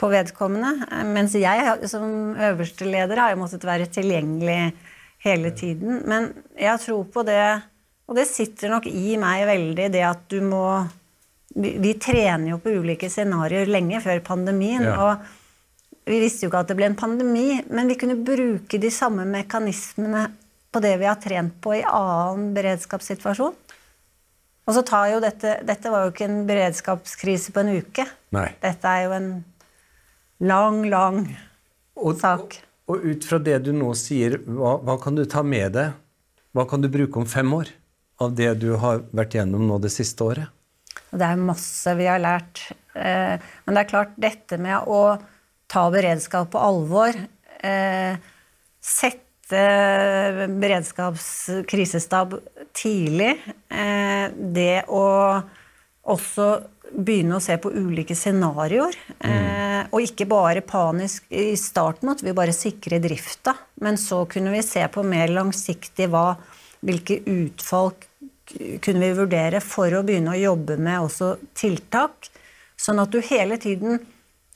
på 0.00 0.10
vedkommende. 0.12 0.86
Mens 1.10 1.34
jeg 1.34 1.88
som 1.90 2.36
øverste 2.38 2.86
leder 2.86 3.20
har 3.20 3.34
jo 3.34 3.40
måttet 3.42 3.66
være 3.66 3.90
tilgjengelig 3.90 4.70
hele 5.24 5.50
tiden. 5.56 6.04
Men 6.08 6.30
jeg 6.58 6.78
tror 6.84 7.04
på 7.12 7.26
det, 7.26 7.42
og 8.08 8.16
det 8.16 8.28
sitter 8.30 8.72
nok 8.72 8.86
i 8.86 9.18
meg 9.20 9.44
veldig, 9.50 9.90
det 9.92 10.06
at 10.06 10.24
du 10.32 10.40
må 10.44 10.64
Vi, 11.50 11.72
vi 11.82 11.96
trener 11.98 12.52
jo 12.52 12.60
på 12.62 12.70
ulike 12.78 13.08
scenarioer 13.10 13.66
lenge 13.66 13.98
før 14.04 14.20
pandemien. 14.22 14.84
Ja. 14.86 14.92
og 15.02 15.39
vi 16.08 16.20
visste 16.22 16.46
jo 16.46 16.50
ikke 16.50 16.62
at 16.64 16.70
det 16.70 16.76
ble 16.78 16.86
en 16.90 16.96
pandemi, 16.98 17.60
men 17.70 17.90
vi 17.90 17.96
kunne 18.00 18.16
bruke 18.24 18.78
de 18.80 18.90
samme 18.90 19.26
mekanismene 19.28 20.24
på 20.72 20.80
det 20.82 20.94
vi 21.00 21.06
har 21.08 21.18
trent 21.22 21.56
på 21.62 21.74
i 21.76 21.82
annen 21.86 22.52
beredskapssituasjon. 22.56 23.54
Og 24.68 24.74
så 24.76 24.82
tar 24.86 25.08
jo 25.10 25.20
dette 25.22 25.56
Dette 25.66 25.90
var 25.90 26.04
jo 26.06 26.12
ikke 26.12 26.26
en 26.28 26.42
beredskapskrise 26.46 27.50
på 27.54 27.62
en 27.64 27.72
uke. 27.80 28.04
Nei. 28.36 28.48
Dette 28.62 28.86
er 28.86 29.06
jo 29.08 29.14
en 29.16 29.30
lang, 30.46 30.84
lang 30.90 31.18
Og, 31.96 32.14
sak. 32.20 32.60
og, 32.86 32.94
og 32.96 33.08
ut 33.10 33.26
fra 33.26 33.40
det 33.42 33.58
du 33.66 33.72
nå 33.76 33.90
sier, 33.98 34.38
hva, 34.46 34.76
hva 34.86 34.96
kan 35.02 35.18
du 35.18 35.24
ta 35.28 35.42
med 35.42 35.74
deg? 35.76 35.96
Hva 36.54 36.64
kan 36.70 36.82
du 36.82 36.88
bruke 36.90 37.18
om 37.20 37.26
fem 37.30 37.50
år 37.54 37.72
av 38.20 38.32
det 38.38 38.52
du 38.62 38.72
har 38.80 39.02
vært 39.16 39.36
gjennom 39.38 39.66
nå 39.68 39.78
det 39.82 39.92
siste 39.94 40.24
året? 40.26 40.48
Det 41.10 41.26
er 41.26 41.38
masse 41.42 41.92
vi 41.98 42.06
har 42.06 42.22
lært. 42.22 42.62
Eh, 42.94 43.36
Men 43.66 43.74
det 43.76 43.82
er 43.84 43.90
klart, 43.90 44.14
dette 44.18 44.58
med 44.58 44.86
å 44.86 45.18
ta 45.70 45.86
beredskap 45.92 46.50
på 46.52 46.58
alvor, 46.58 47.14
eh, 47.60 48.16
sette 48.82 49.62
beredskapskrisestab 50.60 52.36
tidlig, 52.74 53.38
eh, 53.70 54.28
det 54.34 54.84
å 54.88 55.06
også 56.10 56.50
begynne 56.90 57.38
å 57.38 57.42
se 57.42 57.56
på 57.60 57.70
ulike 57.70 58.16
scenarioer, 58.18 58.96
eh, 59.22 59.86
og 59.92 60.02
ikke 60.02 60.26
bare 60.28 60.62
panisk 60.66 61.24
I 61.30 61.54
starten 61.54 62.08
måtte 62.08 62.26
vi 62.26 62.34
bare 62.34 62.54
sikre 62.54 62.98
drifta, 63.02 63.54
men 63.80 63.94
så 63.94 64.24
kunne 64.28 64.50
vi 64.50 64.62
se 64.66 64.82
på 64.88 65.04
mer 65.06 65.28
langsiktig 65.28 66.08
hva, 66.10 66.36
hvilke 66.82 67.20
utfall 67.30 67.92
kunne 68.82 69.04
vi 69.04 69.14
vurdere 69.14 69.60
for 69.62 69.94
å 69.94 70.02
begynne 70.02 70.34
å 70.34 70.40
jobbe 70.40 70.76
med 70.80 71.06
også 71.06 71.36
tiltak. 71.54 72.30
Sånn 72.80 72.98
at 72.98 73.12
du 73.12 73.20
hele 73.22 73.60
tiden, 73.62 74.00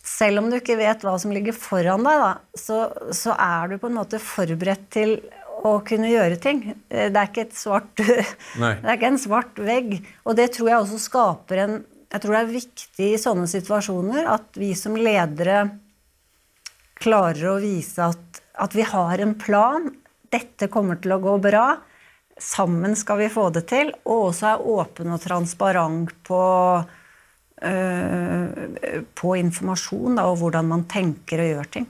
selv 0.04 0.42
om 0.42 0.50
du 0.52 0.58
ikke 0.58 0.76
vet 0.76 1.04
hva 1.04 1.14
som 1.20 1.32
ligger 1.32 1.56
foran 1.56 2.04
deg, 2.04 2.20
da, 2.20 2.58
så, 2.60 2.82
så 3.16 3.32
er 3.40 3.72
du 3.72 3.78
på 3.80 3.88
en 3.88 3.96
måte 3.96 4.20
forberedt 4.20 4.86
til 4.92 5.16
å 5.64 5.78
kunne 5.86 6.10
gjøre 6.12 6.36
ting. 6.42 6.60
Eh, 6.92 7.08
Det 7.08 7.20
er 7.20 7.30
ikke, 7.30 7.46
et 7.48 7.56
svart, 7.56 7.88
det 8.02 8.84
er 8.84 8.96
ikke 8.98 9.12
en 9.14 9.22
svart 9.22 9.60
vegg. 9.64 9.96
Og 10.28 10.36
det 10.36 10.50
tror 10.56 10.70
jeg 10.70 10.82
også 10.82 11.00
skaper 11.08 11.64
en 11.64 11.76
Jeg 12.14 12.22
tror 12.22 12.34
det 12.36 12.40
er 12.44 12.52
viktig 12.52 13.06
i 13.10 13.18
sånne 13.18 13.48
situasjoner 13.50 14.28
at 14.30 14.60
vi 14.60 14.68
som 14.78 14.94
ledere 14.94 15.64
klarer 17.00 17.48
å 17.50 17.56
vise 17.58 18.04
at, 18.06 18.38
at 18.54 18.76
vi 18.76 18.84
har 18.86 19.18
en 19.18 19.32
plan. 19.34 19.88
Dette 20.30 20.68
kommer 20.70 21.00
til 21.02 21.16
å 21.16 21.18
gå 21.24 21.34
bra. 21.42 21.64
Sammen 22.38 22.94
skal 22.94 23.18
vi 23.18 23.32
få 23.32 23.48
det 23.56 23.64
til. 23.72 23.90
Og 24.06 24.28
også 24.28 24.52
er 24.52 24.62
åpen 24.76 25.10
og 25.16 25.24
transparent 25.24 26.14
på, 26.28 26.38
på 29.14 29.36
informasjon 29.38 30.18
da, 30.18 30.26
og 30.28 30.40
hvordan 30.42 30.66
man 30.68 30.82
tenker 30.90 31.40
og 31.40 31.50
gjør 31.52 31.68
ting. 31.78 31.86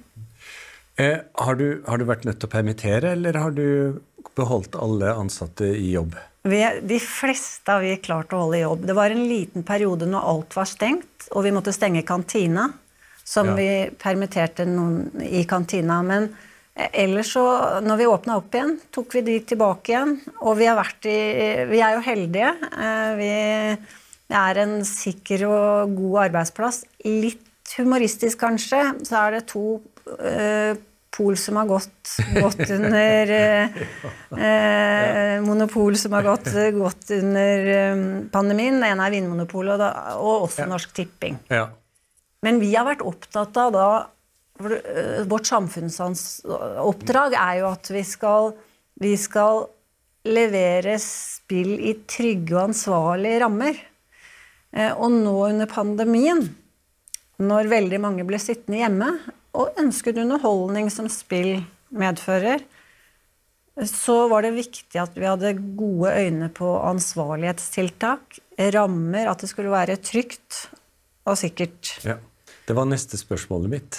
Eh, 1.00 1.18
har, 1.35 1.56
du, 1.59 1.83
har 1.88 1.99
du 1.99 2.04
vært 2.06 2.26
nødt 2.28 2.38
til 2.42 2.47
å 2.50 2.52
permittere, 2.52 3.14
eller 3.16 3.38
har 3.40 3.54
du 3.56 4.00
beholdt 4.37 4.76
alle 4.78 5.14
ansatte 5.18 5.66
i 5.75 5.90
jobb? 5.94 6.14
Vi, 6.44 6.61
de 6.85 6.99
fleste 7.00 7.73
har 7.73 7.80
vi 7.83 7.97
klart 8.04 8.35
å 8.37 8.42
holde 8.44 8.59
i 8.59 8.64
jobb. 8.64 8.85
Det 8.87 8.97
var 8.97 9.11
en 9.14 9.25
liten 9.26 9.64
periode 9.66 10.06
når 10.11 10.30
alt 10.30 10.56
var 10.59 10.68
stengt, 10.68 11.28
og 11.33 11.47
vi 11.47 11.52
måtte 11.56 11.73
stenge 11.75 12.04
kantina. 12.06 12.68
Som 13.25 13.49
Ja. 13.49 13.54
vi 13.56 13.68
permitterte 13.97 14.66
noen 14.68 15.23
i 15.25 15.47
kantina. 15.49 16.02
Men 16.04 16.28
eh, 16.76 16.90
ellers 16.92 17.33
så, 17.33 17.80
når 17.80 17.97
vi 17.97 18.06
åpna 18.12 18.37
opp 18.37 18.52
igjen, 18.54 18.76
tok 18.92 19.14
vi 19.16 19.23
de 19.25 19.38
tilbake 19.40 19.94
igjen. 19.94 20.18
Og 20.44 20.59
vi 20.59 20.68
i 20.68 21.64
Vi 21.71 21.80
er 21.80 21.94
jo 21.97 22.02
heldige. 22.04 22.50
Eh, 22.76 23.16
Vi 23.16 23.33
det 24.34 24.40
er 24.40 24.62
en 24.64 24.80
sikker 24.86 25.44
og 25.46 25.94
god 25.94 26.24
arbeidsplass. 26.24 26.82
Litt 27.06 27.76
humoristisk, 27.78 28.40
kanskje, 28.40 28.80
så 29.06 29.20
er 29.20 29.36
det 29.36 29.44
to 29.52 29.78
eh, 30.18 30.74
pol 31.14 31.36
som 31.38 31.60
har 31.60 31.68
gått, 31.70 32.16
godt 32.34 32.64
under 32.76 33.30
eh, 33.36 33.76
eh, 34.34 35.36
Monopol 35.44 35.94
som 36.00 36.16
har 36.18 36.26
gått, 36.26 36.50
godt 36.74 37.12
under 37.14 37.70
eh, 37.76 38.02
pandemien. 38.34 38.80
Det 38.82 38.90
ene 38.90 39.06
er 39.06 39.14
Vinmonopolet, 39.14 39.76
og, 39.76 39.84
da, 39.84 40.18
og 40.18 40.48
også 40.48 40.66
Norsk 40.70 40.96
Tipping. 40.96 41.38
Ja. 41.52 41.68
Men 42.44 42.58
vi 42.60 42.74
har 42.74 42.88
vært 42.88 43.06
opptatt 43.06 43.56
av 43.56 43.72
da 43.72 43.86
øh, 44.60 45.22
Vårt 45.30 45.48
samfunnsoppdrag 45.48 47.38
er 47.38 47.62
jo 47.62 47.70
at 47.70 47.94
vi 47.94 48.04
skal, 48.06 48.52
vi 49.00 49.14
skal 49.20 49.64
levere 50.26 50.98
spill 51.02 51.76
i 51.78 51.98
trygge 52.08 52.56
og 52.56 52.70
ansvarlige 52.72 53.42
rammer. 53.44 53.82
Eh, 54.75 54.93
Og 54.93 55.11
nå 55.14 55.35
under 55.49 55.71
pandemien, 55.71 56.43
når 57.38 57.71
veldig 57.71 58.00
mange 58.02 58.26
ble 58.26 58.38
sittende 58.43 58.83
hjemme 58.83 59.11
og 59.54 59.78
ønsket 59.78 60.19
underholdning 60.23 60.90
som 60.90 61.09
spill 61.11 61.62
medfører, 61.95 62.62
så 63.75 64.28
var 64.31 64.45
det 64.47 64.54
viktig 64.54 65.00
at 65.02 65.16
vi 65.19 65.26
hadde 65.26 65.54
gode 65.78 66.12
øyne 66.14 66.49
på 66.54 66.69
ansvarlighetstiltak, 66.90 68.38
rammer, 68.75 69.26
at 69.26 69.43
det 69.43 69.50
skulle 69.50 69.73
være 69.73 69.99
trygt 69.99 70.69
og 71.26 71.38
sikkert. 71.40 71.97
Ja. 72.07 72.21
Det 72.64 72.73
var 72.76 72.87
neste 72.88 73.19
spørsmålet 73.21 73.73
mitt. 73.73 73.99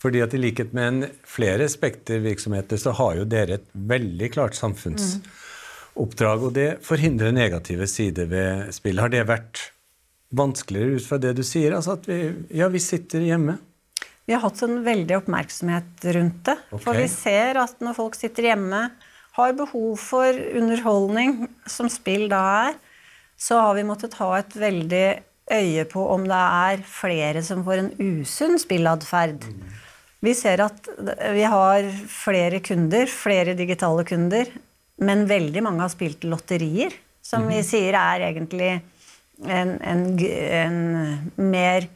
Fordi 0.00 0.22
at 0.24 0.32
i 0.32 0.38
likhet 0.40 0.70
med 0.72 0.86
en 0.88 1.08
flere 1.28 1.66
Spekter-virksomheter, 1.68 2.78
så 2.80 2.94
har 2.96 3.18
jo 3.18 3.26
dere 3.28 3.58
et 3.58 3.66
veldig 3.74 4.30
klart 4.32 4.56
samfunnsoppdrag, 4.56 6.46
og 6.46 6.54
det 6.56 6.68
forhindrer 6.86 7.34
negative 7.36 7.84
sider 7.90 8.30
ved 8.30 8.70
spill. 8.72 9.02
Har 9.02 9.12
det 9.12 9.26
vært 9.28 9.66
vanskeligere 10.30 10.98
ut 10.98 11.06
fra 11.06 11.18
det 11.22 11.34
du 11.38 11.42
sier? 11.46 11.74
Altså 11.76 11.96
at 11.98 12.08
vi, 12.08 12.20
ja, 12.54 12.68
vi 12.70 12.82
sitter 12.82 13.24
hjemme. 13.24 13.58
Vi 14.28 14.36
har 14.36 14.44
hatt 14.44 14.60
en 14.62 14.78
veldig 14.86 15.16
oppmerksomhet 15.18 16.04
rundt 16.14 16.44
det. 16.46 16.56
For 16.84 16.94
vi 16.94 17.08
ser 17.10 17.58
at 17.58 17.80
når 17.82 17.96
folk 17.96 18.18
sitter 18.18 18.52
hjemme, 18.52 18.84
har 19.38 19.56
behov 19.58 19.96
for 19.98 20.36
underholdning, 20.58 21.48
som 21.70 21.90
spill 21.90 22.28
da 22.30 22.40
er, 22.68 22.78
så 23.40 23.58
har 23.64 23.76
vi 23.78 23.86
måttet 23.88 24.18
ha 24.20 24.30
et 24.38 24.54
veldig 24.58 25.06
øye 25.50 25.84
på 25.90 26.02
om 26.12 26.26
det 26.28 26.40
er 26.40 26.82
flere 26.86 27.42
som 27.42 27.64
får 27.66 27.82
en 27.82 27.92
usunn 27.98 28.58
spillatferd. 28.60 29.46
Vi 30.20 30.34
ser 30.36 30.62
at 30.62 30.90
vi 31.34 31.46
har 31.48 31.86
flere 32.12 32.60
kunder, 32.62 33.08
flere 33.10 33.56
digitale 33.58 34.04
kunder, 34.06 34.50
men 35.00 35.24
veldig 35.30 35.62
mange 35.64 35.82
har 35.86 35.92
spilt 35.92 36.26
lotterier, 36.28 36.92
som 37.24 37.48
vi 37.48 37.62
sier 37.64 37.96
er 37.96 38.28
egentlig 38.28 38.74
en, 39.46 39.80
en, 39.80 40.18
en 40.18 41.30
mer 41.36 41.88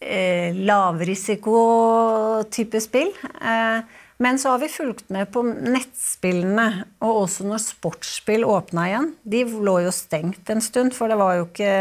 eh, 0.00 0.54
lavrisiko-type 0.54 2.80
spill. 2.80 3.12
Eh, 3.40 3.78
men 4.16 4.38
så 4.38 4.48
har 4.54 4.58
vi 4.62 4.68
fulgt 4.70 5.10
med 5.12 5.32
på 5.34 5.42
nettspillene, 5.42 6.84
og 7.02 7.16
også 7.24 7.44
når 7.48 7.58
sportsspill 7.64 8.44
åpna 8.46 8.88
igjen. 8.88 9.14
De 9.26 9.44
lå 9.44 9.80
jo 9.84 9.92
stengt 9.94 10.50
en 10.54 10.62
stund, 10.64 10.94
for 10.94 11.08
det 11.10 11.18
var 11.20 11.34
jo 11.40 11.44
ikke 11.48 11.72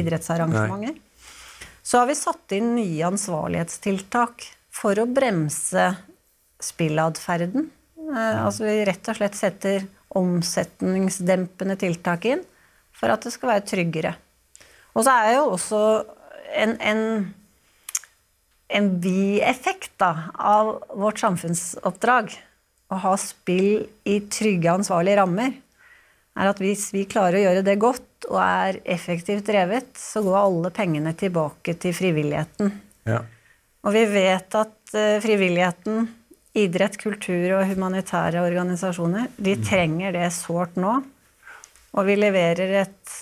idrettsarrangementer. 0.00 0.94
Så 1.86 1.94
har 2.00 2.06
vi 2.08 2.16
satt 2.18 2.52
inn 2.56 2.74
nye 2.74 3.04
ansvarlighetstiltak 3.06 4.42
for 4.74 4.98
å 4.98 5.06
bremse 5.06 5.94
spillatferden. 6.64 7.70
Eh, 8.08 8.38
altså 8.42 8.64
vi 8.66 8.84
rett 8.88 9.08
og 9.12 9.16
slett 9.20 9.36
setter 9.38 9.86
omsetningsdempende 10.16 11.76
tiltak 11.78 12.24
inn 12.32 12.42
for 12.96 13.12
at 13.12 13.26
det 13.26 13.34
skal 13.34 13.52
være 13.54 13.66
tryggere. 13.68 14.14
Og 14.96 15.04
så 15.04 15.12
er 15.12 15.28
det 15.28 15.36
jo 15.36 15.44
også 15.56 15.80
en, 16.56 16.74
en, 16.80 17.02
en 18.78 18.90
bieffekt 19.02 19.92
da, 20.00 20.30
av 20.34 20.72
vårt 20.96 21.20
samfunnsoppdrag, 21.20 22.32
å 22.86 22.98
ha 23.02 23.14
spill 23.18 23.86
i 24.06 24.20
trygge, 24.30 24.70
ansvarlige 24.70 25.18
rammer, 25.18 25.56
er 26.36 26.50
at 26.50 26.60
hvis 26.62 26.90
vi 26.94 27.06
klarer 27.08 27.40
å 27.40 27.46
gjøre 27.48 27.64
det 27.66 27.78
godt 27.82 28.28
og 28.30 28.38
er 28.42 28.78
effektivt 28.96 29.48
drevet, 29.48 29.88
så 29.98 30.22
går 30.24 30.38
alle 30.38 30.70
pengene 30.74 31.12
tilbake 31.18 31.74
til 31.80 31.94
frivilligheten. 31.96 32.70
Ja. 33.08 33.22
Og 33.86 33.94
vi 33.94 34.04
vet 34.10 34.56
at 34.58 34.94
eh, 34.96 35.18
frivilligheten, 35.22 36.06
idrett, 36.56 36.96
kultur 37.00 37.58
og 37.58 37.66
humanitære 37.68 38.42
organisasjoner, 38.42 39.28
de 39.36 39.54
trenger 39.62 40.14
det 40.16 40.30
sårt 40.34 40.78
nå. 40.80 40.98
Og 41.94 42.08
vi 42.08 42.16
leverer 42.18 42.72
et 42.82 43.16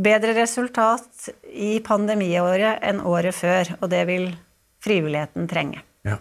bedre 0.00 0.34
resultat 0.38 1.28
i 1.52 1.78
pandemiåret 1.84 2.80
enn 2.86 3.02
året 3.04 3.36
før, 3.36 3.74
og 3.80 3.90
det 3.92 4.04
vil 4.08 4.30
frivilligheten 4.84 5.48
trenge. 5.50 5.82
Ja. 6.06 6.16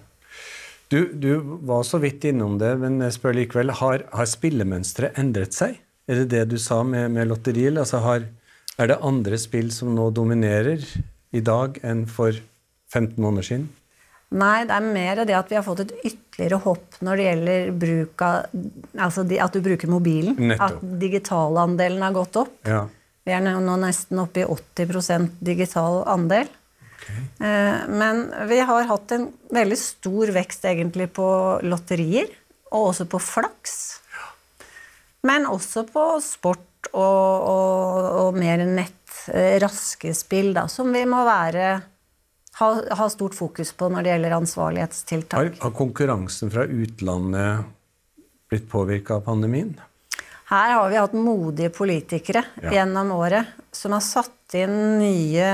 Du, 0.91 1.13
du 1.13 1.59
var 1.69 1.85
så 1.87 1.99
vidt 2.01 2.25
innom 2.27 2.57
det, 2.59 2.73
men 2.81 2.99
jeg 3.05 3.15
spør 3.15 3.37
likevel. 3.37 3.71
Har, 3.79 4.03
har 4.11 4.29
spillemønsteret 4.29 5.19
endret 5.21 5.55
seg? 5.55 5.79
Er 6.09 6.23
det 6.23 6.29
det 6.33 6.45
du 6.51 6.57
sa 6.59 6.81
med, 6.83 7.11
med 7.13 7.29
lotteri? 7.29 7.67
Altså 7.69 8.01
har, 8.03 8.25
er 8.81 8.91
det 8.91 9.01
andre 9.05 9.37
spill 9.39 9.69
som 9.73 9.93
nå 9.95 10.09
dominerer 10.17 10.83
i 11.31 11.43
dag 11.45 11.77
enn 11.85 12.07
for 12.09 12.33
15 12.89 13.21
måneder 13.21 13.45
siden? 13.45 13.67
Nei, 14.29 14.61
det 14.69 14.75
er 14.75 14.85
mer 14.85 15.23
det 15.25 15.33
at 15.33 15.49
vi 15.49 15.57
har 15.57 15.65
fått 15.65 15.87
et 15.87 15.93
ytterligere 16.05 16.59
hopp 16.61 16.99
når 17.01 17.17
det 17.17 17.25
gjelder 17.25 17.71
bruk 17.81 18.21
av 18.21 18.51
Altså 19.07 19.23
at 19.25 19.55
du 19.55 19.63
bruker 19.65 19.89
mobilen. 19.89 20.35
Nettopp. 20.51 20.77
At 20.83 20.95
digitalandelen 21.01 22.03
har 22.05 22.13
gått 22.13 22.37
opp. 22.43 22.55
Ja. 22.67 22.83
Vi 23.25 23.33
er 23.33 23.43
nå 23.45 23.75
nesten 23.81 24.21
oppe 24.21 24.43
i 24.43 24.47
80% 24.47 25.39
digital 25.45 26.03
andel. 26.09 26.49
Okay. 26.99 27.85
Men 27.89 28.27
vi 28.49 28.59
har 28.69 28.87
hatt 28.89 29.13
en 29.15 29.29
veldig 29.55 29.77
stor 29.79 30.33
vekst 30.35 30.65
egentlig 30.69 31.09
på 31.15 31.27
lotterier, 31.65 32.29
og 32.69 32.91
også 32.91 33.07
på 33.09 33.21
flaks. 33.23 33.77
Men 35.25 35.47
også 35.49 35.85
på 35.89 36.05
sport 36.23 36.91
og, 36.93 36.99
og, 36.99 38.09
og 38.23 38.37
mer 38.39 38.63
nett, 38.65 38.99
eh, 39.33 39.57
raske 39.61 40.13
spill, 40.15 40.53
da, 40.55 40.67
som 40.71 40.91
vi 40.95 41.03
må 41.09 41.23
være 41.27 41.79
ha, 42.59 42.69
ha 42.99 43.09
stort 43.09 43.35
fokus 43.37 43.71
på 43.73 43.89
når 43.91 44.05
det 44.05 44.13
gjelder 44.13 44.37
ansvarlighetstiltak. 44.39 45.37
Har, 45.39 45.51
har 45.63 45.75
konkurransen 45.77 46.51
fra 46.53 46.65
utlandet 46.67 47.69
blitt 48.49 48.67
påvirka 48.71 49.19
av 49.19 49.27
pandemien? 49.29 49.75
Her 50.49 50.71
har 50.73 50.89
vi 50.89 50.97
hatt 50.97 51.13
modige 51.13 51.69
politikere 51.69 52.41
Ja. 52.63 52.71
gjennom 52.79 53.11
året 53.13 53.45
som 53.71 53.93
har 53.93 54.01
satt 54.01 54.55
inn 54.57 54.97
nye, 54.97 55.49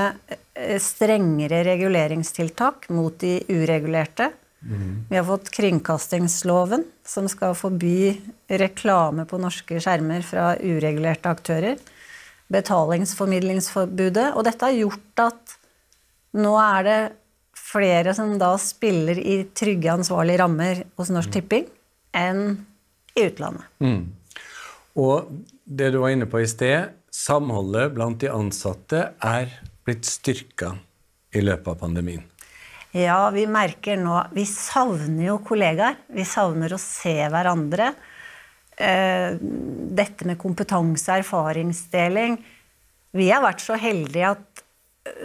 eh, 0.54 0.78
strengere 0.80 1.62
reguleringstiltak 1.68 2.88
mot 2.88 3.18
de 3.20 3.42
uregulerte. 3.48 4.32
Vi 4.66 5.14
har 5.14 5.22
fått 5.24 5.50
kringkastingsloven, 5.54 6.82
som 7.04 7.28
skal 7.28 7.54
forby 7.54 8.16
reklame 8.50 9.26
på 9.28 9.38
norske 9.38 9.78
skjermer 9.78 10.24
fra 10.26 10.56
uregulerte 10.58 11.30
aktører. 11.30 11.76
Betalingsformidlingsforbudet. 12.50 14.32
Og 14.34 14.44
dette 14.48 14.66
har 14.66 14.74
gjort 14.74 15.22
at 15.28 15.55
nå 16.34 16.54
er 16.58 16.86
det 16.86 17.00
flere 17.56 18.14
som 18.16 18.34
da 18.40 18.52
spiller 18.60 19.18
i 19.18 19.40
trygge, 19.56 19.92
ansvarlige 19.92 20.42
rammer 20.42 20.84
hos 20.98 21.10
Norsk 21.14 21.32
Tipping 21.34 21.66
enn 22.16 22.42
i 23.16 23.26
utlandet. 23.26 23.66
Og 24.96 25.30
det 25.64 25.90
du 25.92 26.00
var 26.02 26.14
inne 26.14 26.28
på 26.30 26.40
i 26.42 26.48
sted, 26.48 26.92
samholdet 27.12 27.92
blant 27.96 28.20
de 28.22 28.32
ansatte 28.32 29.02
er 29.24 29.52
blitt 29.86 30.08
styrka 30.08 30.74
i 31.36 31.42
løpet 31.44 31.72
av 31.74 31.80
pandemien. 31.80 32.24
Ja, 32.96 33.28
vi 33.30 33.44
merker 33.50 33.98
nå 34.00 34.14
Vi 34.32 34.46
savner 34.48 35.26
jo 35.26 35.40
kollegaer. 35.44 35.98
Vi 36.08 36.24
savner 36.24 36.72
å 36.72 36.80
se 36.80 37.18
hverandre. 37.28 37.90
Eh, 38.76 39.36
dette 39.96 40.28
med 40.28 40.38
kompetanse, 40.40 41.14
erfaringsdeling 41.22 42.34
Vi 43.16 43.30
har 43.30 43.40
vært 43.40 43.62
så 43.64 43.76
heldige 43.80 44.34
at 44.36 44.65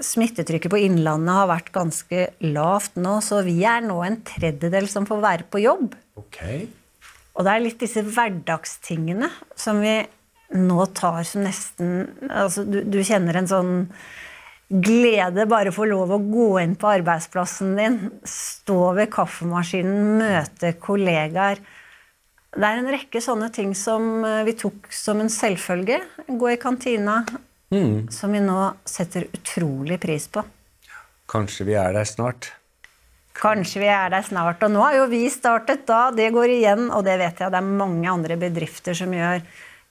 smittetrykket 0.03 0.71
på 0.71 0.79
Innlandet 0.85 1.35
har 1.35 1.49
vært 1.51 1.71
ganske 1.75 2.27
lavt 2.45 2.97
nå, 3.01 3.17
så 3.25 3.41
vi 3.45 3.59
er 3.67 3.83
nå 3.85 3.99
en 4.05 4.19
tredjedel 4.27 4.89
som 4.91 5.07
får 5.09 5.21
være 5.23 5.47
på 5.51 5.63
jobb. 5.63 5.95
Ok. 6.19 6.41
Og 7.35 7.47
det 7.47 7.53
er 7.53 7.63
litt 7.63 7.79
disse 7.81 8.03
hverdagstingene 8.05 9.29
som 9.57 9.79
vi 9.83 10.01
nå 10.51 10.85
tar 10.97 11.23
som 11.23 11.45
nesten 11.45 12.09
altså 12.27 12.65
du, 12.67 12.81
du 12.83 12.99
kjenner 13.07 13.39
en 13.39 13.47
sånn 13.47 13.71
glede 14.71 15.45
bare 15.51 15.73
få 15.75 15.85
lov 15.89 16.13
å 16.15 16.21
gå 16.23 16.47
inn 16.61 16.77
på 16.79 16.87
arbeidsplassen 16.87 17.75
din, 17.75 17.97
stå 18.23 18.93
ved 18.95 19.11
kaffemaskinen, 19.11 20.19
møte 20.21 20.73
kollegaer. 20.79 21.59
Det 22.51 22.67
er 22.67 22.79
en 22.79 22.91
rekke 22.91 23.21
sånne 23.23 23.49
ting 23.55 23.73
som 23.75 24.23
eh, 24.27 24.43
vi 24.47 24.55
tok 24.59 24.87
som 24.95 25.19
en 25.23 25.31
selvfølge. 25.31 25.99
Gå 26.27 26.53
i 26.53 26.59
kantina. 26.59 27.21
Som 28.11 28.35
vi 28.35 28.41
nå 28.43 28.57
setter 28.85 29.29
utrolig 29.31 29.99
pris 30.03 30.27
på. 30.27 30.43
Kanskje 31.31 31.69
vi 31.69 31.77
er 31.79 31.93
der 31.95 32.07
snart. 32.07 32.51
Kanskje 33.37 33.79
vi 33.85 33.87
er 33.87 34.11
der 34.11 34.25
snart. 34.27 34.63
Og 34.65 34.73
nå 34.73 34.81
har 34.83 34.97
jo 34.99 35.09
vi 35.11 35.23
startet 35.31 35.85
da. 35.87 36.09
Det 36.11 36.27
går 36.35 36.51
igjen, 36.57 36.89
og 36.91 37.05
det 37.07 37.15
vet 37.21 37.39
jeg 37.39 37.53
det 37.53 37.61
er 37.61 37.69
mange 37.83 38.09
andre 38.11 38.37
bedrifter 38.39 38.97
som 38.97 39.13
gjør. 39.15 39.43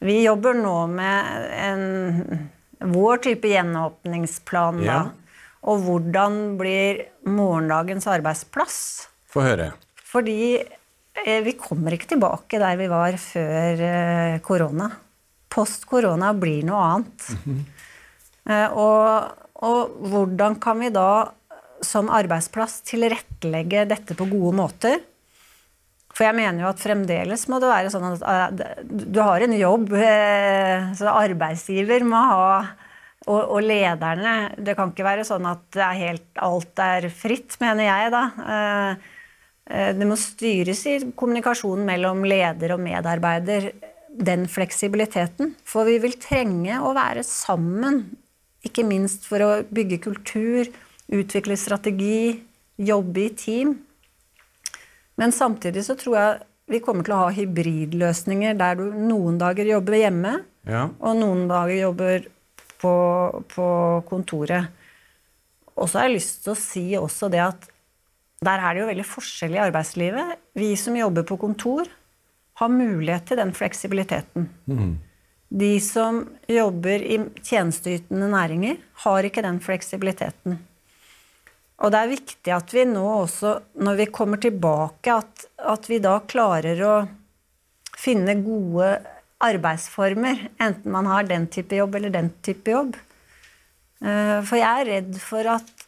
Vi 0.04 0.20
jobber 0.22 0.56
nå 0.56 0.74
med 0.92 1.48
en, 1.56 2.44
vår 2.92 3.24
type 3.26 3.48
gjenåpningsplan. 3.48 4.84
Da. 4.84 5.00
Ja. 5.00 5.48
Og 5.68 5.84
hvordan 5.84 6.38
blir 6.60 7.04
morgendagens 7.28 8.08
arbeidsplass? 8.08 8.78
Få 9.28 9.44
høre. 9.44 9.72
Fordi 10.10 10.56
eh, 10.56 11.40
vi 11.44 11.56
kommer 11.56 11.96
ikke 11.96 12.14
tilbake 12.14 12.60
der 12.60 12.80
vi 12.80 12.88
var 12.92 13.16
før 13.20 13.84
eh, 13.88 14.40
korona. 14.44 14.88
Post 15.50 15.86
korona 15.90 16.32
blir 16.36 16.64
noe 16.68 16.86
annet. 16.94 17.30
Eh, 18.50 18.72
og, 18.72 19.34
og 19.62 20.08
hvordan 20.08 20.54
kan 20.62 20.80
vi 20.80 20.88
da 20.90 21.28
som 21.84 22.08
arbeidsplass 22.10 22.80
tilrettelegge 22.88 23.84
dette 23.90 24.16
på 24.16 24.26
gode 24.30 24.54
måter? 24.56 24.96
For 26.16 26.24
jeg 26.24 26.38
mener 26.38 26.64
jo 26.64 26.70
at 26.70 26.80
fremdeles 26.80 27.44
må 27.52 27.60
det 27.62 27.68
være 27.70 27.92
sånn 27.92 28.06
at 28.08 28.24
eh, 28.24 28.80
du 28.88 29.20
har 29.20 29.44
en 29.44 29.54
jobb, 29.54 29.92
eh, 30.00 30.88
så 30.98 31.12
arbeidsgiver 31.12 32.06
må 32.08 32.24
ha 32.32 32.48
og, 33.28 33.38
og 33.38 33.60
lederne 33.60 34.34
Det 34.56 34.72
kan 34.78 34.90
ikke 34.90 35.04
være 35.04 35.28
sånn 35.28 35.44
at 35.46 35.76
er 35.76 35.98
helt, 36.00 36.28
alt 36.40 36.80
er 36.80 37.10
fritt, 37.12 37.58
mener 37.60 37.84
jeg, 37.84 38.12
da. 38.16 38.22
Det 40.00 40.06
må 40.08 40.16
styres 40.18 40.80
i 40.88 40.94
kommunikasjonen 41.12 41.84
mellom 41.86 42.24
leder 42.24 42.72
og 42.74 42.80
medarbeider, 42.82 43.68
den 44.18 44.46
fleksibiliteten. 44.50 45.54
For 45.64 45.86
vi 45.88 45.98
vil 46.02 46.16
trenge 46.20 46.80
å 46.82 46.92
være 46.96 47.22
sammen, 47.26 48.02
ikke 48.66 48.84
minst 48.84 49.24
for 49.28 49.40
å 49.44 49.50
bygge 49.72 50.00
kultur, 50.04 50.68
utvikle 51.10 51.56
strategi, 51.58 52.40
jobbe 52.80 53.24
i 53.26 53.30
team. 53.36 53.74
Men 55.20 55.32
samtidig 55.36 55.84
så 55.86 55.96
tror 56.00 56.16
jeg 56.16 56.38
vi 56.70 56.80
kommer 56.84 57.04
til 57.04 57.16
å 57.16 57.22
ha 57.24 57.30
hybridløsninger 57.34 58.54
der 58.58 58.76
du 58.78 58.84
noen 58.94 59.40
dager 59.40 59.66
jobber 59.68 59.98
hjemme, 59.98 60.36
Ja. 60.68 60.88
og 61.00 61.16
noen 61.16 61.48
dager 61.48 61.74
jobber 61.88 62.26
på, 62.80 62.92
på 63.48 63.66
kontoret. 64.08 64.68
Og 65.76 65.88
så 65.88 65.98
har 65.98 66.08
jeg 66.08 66.18
lyst 66.18 66.42
til 66.44 66.52
å 66.52 66.60
si 66.60 66.84
også 66.98 67.30
det 67.32 67.40
at 67.40 67.68
der 68.44 68.60
er 68.60 68.74
det 68.74 68.82
jo 68.82 68.88
veldig 68.90 69.06
forskjell 69.08 69.56
i 69.56 69.60
arbeidslivet. 69.60 70.36
Vi 70.56 70.74
som 70.76 70.96
jobber 70.96 71.24
på 71.28 71.36
kontor, 71.40 71.88
har 72.60 72.72
mulighet 72.72 73.26
til 73.30 73.40
den 73.40 73.52
fleksibiliteten. 73.56 74.48
De 75.50 75.70
som 75.82 76.22
jobber 76.46 77.02
i 77.02 77.16
tjenesteytende 77.42 78.28
næringer, 78.30 78.76
har 79.04 79.26
ikke 79.26 79.42
den 79.42 79.58
fleksibiliteten. 79.64 80.58
Og 81.80 81.90
det 81.90 81.98
er 82.02 82.12
viktig 82.12 82.52
at 82.52 82.74
vi 82.76 82.84
nå 82.84 83.02
også, 83.24 83.54
når 83.80 83.96
vi 84.02 84.06
kommer 84.12 84.40
tilbake, 84.42 85.14
at, 85.16 85.46
at 85.58 85.88
vi 85.88 85.98
da 86.04 86.18
klarer 86.28 86.82
å 86.84 86.94
finne 87.96 88.36
gode 88.44 88.92
arbeidsformer, 89.40 90.46
enten 90.60 90.92
man 90.92 91.08
har 91.08 91.24
den 91.24 91.46
type 91.48 91.74
jobb 91.78 91.96
eller 91.96 92.12
den 92.12 92.28
type 92.44 92.70
jobb. 92.70 92.98
Eh, 94.04 94.38
For 94.44 94.60
jeg 94.60 94.68
er 94.68 94.90
redd 94.90 95.16
for 95.24 95.48
at 95.56 95.86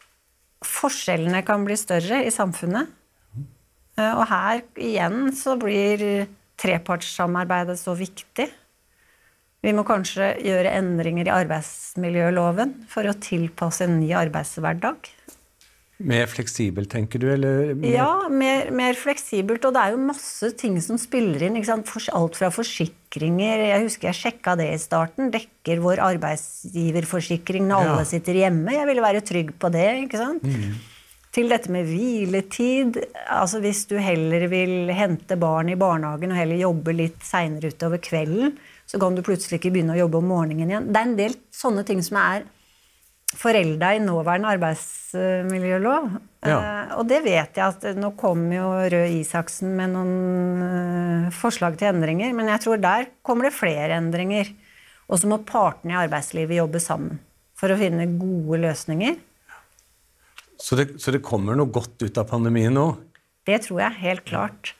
forskjellene 0.65 1.43
kan 1.45 1.63
bli 1.65 1.77
større 1.77 2.23
i 2.25 2.33
samfunnet. 2.33 2.89
Eh, 3.97 4.13
Og 4.17 4.25
her 4.33 4.63
igjen 4.73 5.29
så 5.37 5.55
blir 5.61 6.25
trepartssamarbeidet 6.63 7.77
så 7.79 7.95
viktig. 7.99 8.49
Vi 9.63 9.71
må 9.75 9.85
kanskje 9.87 10.33
gjøre 10.43 10.73
endringer 10.75 11.29
i 11.29 11.35
arbeidsmiljøloven 11.37 12.73
for 12.91 13.07
å 13.07 13.13
tilpasse 13.23 13.85
en 13.87 13.99
ny 14.01 14.09
arbeidshverdag. 14.19 15.07
Mer 16.03 16.25
fleksibelt, 16.27 16.89
tenker 16.91 17.21
du, 17.21 17.29
eller? 17.31 17.69
mer- 17.79 17.93
Ja, 17.93 18.27
mer, 18.27 18.71
mer 18.75 18.93
fleksibelt. 18.99 19.63
Og 19.63 19.71
det 19.75 19.83
er 19.85 19.91
jo 19.93 20.01
masse 20.03 20.49
ting 20.59 20.75
som 20.81 20.97
spiller 20.99 21.45
inn. 21.45 21.55
Alt 21.63 22.35
fra 22.35 22.49
forsikringer 22.51 23.61
Jeg 23.69 23.83
husker 23.85 24.09
jeg 24.11 24.19
sjekka 24.19 24.57
det 24.59 24.67
i 24.73 24.81
starten. 24.81 25.31
Dekker 25.31 25.79
vår 25.79 26.01
arbeidsgiverforsikring 26.03 27.69
når 27.69 27.83
Ja. 27.85 27.93
alle 27.93 28.05
sitter 28.09 28.33
hjemme? 28.33 28.71
Jeg 28.73 28.87
ville 28.87 29.01
være 29.05 29.21
trygg 29.21 29.53
på 29.59 29.71
det. 29.71 30.09
ikke 30.09 30.17
sant? 30.17 30.43
Til 31.33 31.49
dette 31.49 31.71
med 31.73 31.87
hviletid. 31.89 32.99
Altså 33.31 33.61
Hvis 33.63 33.85
du 33.89 33.95
heller 34.01 34.45
vil 34.51 34.91
hente 34.93 35.37
barn 35.41 35.71
i 35.73 35.77
barnehagen 35.79 36.33
og 36.33 36.37
heller 36.37 36.61
jobbe 36.61 36.93
litt 36.95 37.23
seinere 37.25 37.73
utover 37.73 38.01
kvelden, 38.03 38.53
så 38.85 38.99
kan 39.01 39.15
du 39.15 39.23
plutselig 39.25 39.57
ikke 39.57 39.71
begynne 39.73 39.95
å 39.95 40.03
jobbe 40.03 40.19
om 40.19 40.27
morgenen 40.29 40.69
igjen. 40.69 40.91
Det 40.91 40.99
er 40.99 41.09
en 41.09 41.17
del 41.17 41.39
sånne 41.55 41.85
ting 41.87 42.03
som 42.05 42.19
er 42.21 42.45
forelda 43.33 43.93
i 43.95 44.01
nåværende 44.03 44.51
arbeidsmiljølov. 44.53 46.09
Ja. 46.45 46.57
Uh, 46.59 46.93
og 46.99 47.07
det 47.09 47.23
vet 47.25 47.57
jeg 47.57 47.63
at 47.63 47.85
nå 47.97 48.11
kommer 48.19 48.57
jo 48.57 48.69
Røe 48.93 49.09
Isaksen 49.15 49.73
med 49.77 49.93
noen 49.95 50.61
uh, 50.61 51.33
forslag 51.33 51.79
til 51.79 51.93
endringer, 51.93 52.33
men 52.35 52.51
jeg 52.51 52.65
tror 52.65 52.81
der 52.83 53.09
kommer 53.25 53.49
det 53.49 53.55
flere 53.57 53.97
endringer. 53.97 54.51
Og 55.09 55.21
så 55.21 55.29
må 55.29 55.41
partene 55.47 55.95
i 55.95 56.01
arbeidslivet 56.03 56.59
jobbe 56.59 56.81
sammen 56.83 57.21
for 57.57 57.73
å 57.73 57.79
finne 57.79 58.05
gode 58.19 58.61
løsninger. 58.63 59.17
Så, 60.63 60.77
det, 60.79 60.93
så 61.03 61.11
det 61.11 61.23
kommer 61.25 61.57
noe 61.59 61.71
godt 61.73 62.05
ut 62.05 62.19
av 62.21 62.29
pandemien 62.29 62.73
nå? 62.75 62.93
Det 63.43 63.65
tror 63.65 63.81
jeg 63.83 63.99
helt 63.99 64.23
klart. 64.29 64.71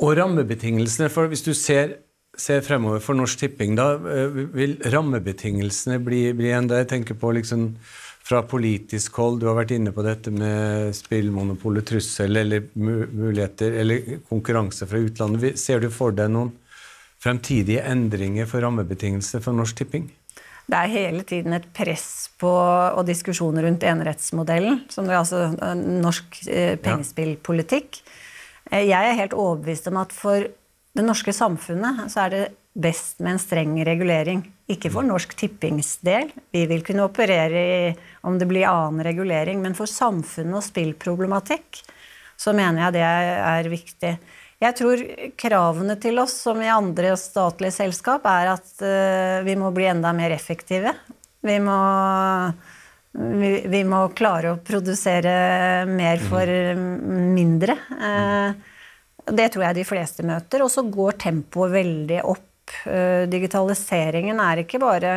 Og 0.00 0.16
rammebetingelsene, 0.16 1.10
for 1.12 1.28
hvis 1.28 1.44
du 1.44 1.52
ser, 1.56 1.98
ser 2.40 2.64
fremover 2.64 3.02
for 3.04 3.18
Norsk 3.18 3.42
Tipping, 3.42 3.76
da 3.76 3.92
eh, 3.98 4.40
vil 4.56 4.78
rammebetingelsene 4.94 6.00
bli, 6.02 6.24
bli 6.36 6.50
enda 6.56 6.80
Jeg 6.80 6.90
tenker 6.94 7.20
på 7.20 7.34
liksom 7.36 7.74
fra 8.24 8.40
politisk 8.48 9.18
hold, 9.20 9.42
du 9.42 9.50
har 9.50 9.58
vært 9.58 9.74
inne 9.76 9.92
på 9.92 10.02
dette 10.04 10.32
med 10.32 10.94
spillmonopolet, 10.96 11.84
trussel 11.90 12.40
eller 12.40 12.70
muligheter 12.72 13.76
eller 13.82 14.22
konkurranse 14.30 14.88
fra 14.88 15.02
utlandet. 15.04 15.60
Ser 15.60 15.84
du 15.84 15.90
for 15.92 16.16
deg 16.16 16.32
noen 16.32 16.54
fremtidige 17.20 17.84
endringer 17.84 18.48
for 18.48 18.64
rammebetingelsene 18.64 19.44
for 19.44 19.56
Norsk 19.56 19.82
Tipping? 19.82 20.08
Det 20.64 20.80
er 20.80 20.92
hele 20.92 21.24
tiden 21.28 21.52
et 21.52 21.66
press 21.76 22.30
på 22.40 22.48
og 22.50 23.04
diskusjoner 23.06 23.66
rundt 23.66 23.84
enerettsmodellen, 23.84 24.82
som 24.92 25.08
er 25.10 25.20
altså 25.20 25.50
norsk 25.76 26.40
pengespillpolitikk. 26.84 28.00
Eh, 28.70 28.86
Jeg 28.88 29.10
er 29.10 29.20
helt 29.20 29.36
overbevist 29.36 29.88
om 29.92 30.00
at 30.00 30.12
for 30.12 30.46
det 30.94 31.04
norske 31.04 31.34
samfunnet 31.34 32.06
så 32.12 32.24
er 32.24 32.30
det 32.32 32.44
best 32.74 33.20
med 33.20 33.36
en 33.36 33.42
streng 33.42 33.74
regulering. 33.86 34.42
Ikke 34.70 34.90
for 34.90 35.06
Norsk 35.06 35.34
Tippings 35.36 35.98
del. 36.06 36.30
Vi 36.54 36.64
vil 36.70 36.82
kunne 36.86 37.04
operere 37.06 37.64
i 37.64 37.90
om 38.26 38.38
det 38.38 38.48
blir 38.50 38.66
annen 38.66 39.04
regulering. 39.04 39.60
Men 39.62 39.76
for 39.78 39.90
samfunnet 39.90 40.58
og 40.58 40.64
spillproblematikk 40.64 41.82
så 42.40 42.54
mener 42.56 42.86
jeg 42.86 42.96
det 42.96 43.04
er 43.04 43.70
viktig. 43.70 44.14
Jeg 44.64 44.76
tror 44.78 45.00
kravene 45.36 45.96
til 46.00 46.20
oss, 46.22 46.38
som 46.46 46.60
i 46.62 46.70
andre 46.72 47.12
statlige 47.20 47.74
selskap, 47.74 48.24
er 48.24 48.54
at 48.54 48.70
uh, 48.80 49.42
vi 49.44 49.56
må 49.60 49.68
bli 49.74 49.90
enda 49.90 50.14
mer 50.16 50.32
effektive. 50.32 50.94
Vi 51.44 51.58
må, 51.60 51.80
vi, 53.12 53.50
vi 53.68 53.82
må 53.84 54.06
klare 54.16 54.54
å 54.54 54.62
produsere 54.64 55.34
mer 55.90 56.22
for 56.24 56.48
mindre. 57.36 57.76
Uh, 57.92 58.56
det 59.28 59.50
tror 59.52 59.66
jeg 59.68 59.80
de 59.82 59.86
fleste 59.88 60.24
møter. 60.24 60.64
Og 60.64 60.72
så 60.72 60.86
går 60.88 61.20
tempoet 61.26 61.76
veldig 61.76 62.24
opp. 62.24 62.50
Digitaliseringen 63.28 64.38
er 64.40 64.62
ikke 64.62 64.80
bare 64.80 65.14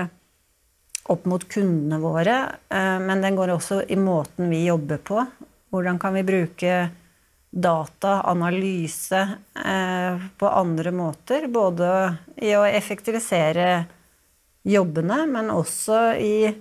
opp 1.08 1.24
mot 1.32 1.46
kundene 1.48 1.96
våre, 2.04 2.36
men 2.68 3.24
den 3.24 3.38
går 3.40 3.54
også 3.54 3.78
i 3.88 3.96
måten 3.96 4.52
vi 4.52 4.66
jobber 4.66 5.00
på. 5.00 5.24
Hvordan 5.72 6.00
kan 6.02 6.18
vi 6.20 6.26
bruke 6.28 6.74
data, 7.58 8.22
analyse, 8.30 9.20
eh, 9.66 10.26
på 10.38 10.50
andre 10.50 10.92
måter. 10.94 11.48
Både 11.50 11.90
i 12.36 12.54
å 12.54 12.66
effektivisere 12.70 13.86
jobbene, 14.68 15.24
men 15.32 15.50
også 15.54 16.02
i 16.22 16.54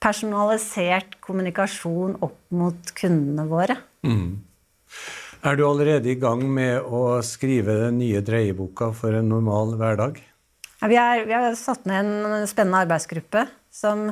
personalisert 0.00 1.18
kommunikasjon 1.24 2.18
opp 2.24 2.40
mot 2.56 2.92
kundene 2.96 3.46
våre. 3.48 3.76
Mm. 4.06 4.40
Er 5.40 5.56
du 5.56 5.64
allerede 5.64 6.10
i 6.12 6.18
gang 6.20 6.42
med 6.52 6.84
å 6.84 7.20
skrive 7.24 7.78
den 7.86 8.00
nye 8.00 8.20
dreieboka 8.24 8.90
for 8.96 9.16
en 9.16 9.30
normal 9.32 9.76
hverdag? 9.80 10.20
Ja, 10.80 10.88
vi, 10.88 10.96
er, 11.00 11.24
vi 11.28 11.36
har 11.36 11.56
satt 11.60 11.86
ned 11.88 12.08
en 12.24 12.48
spennende 12.48 12.82
arbeidsgruppe 12.84 13.46
som 13.72 14.08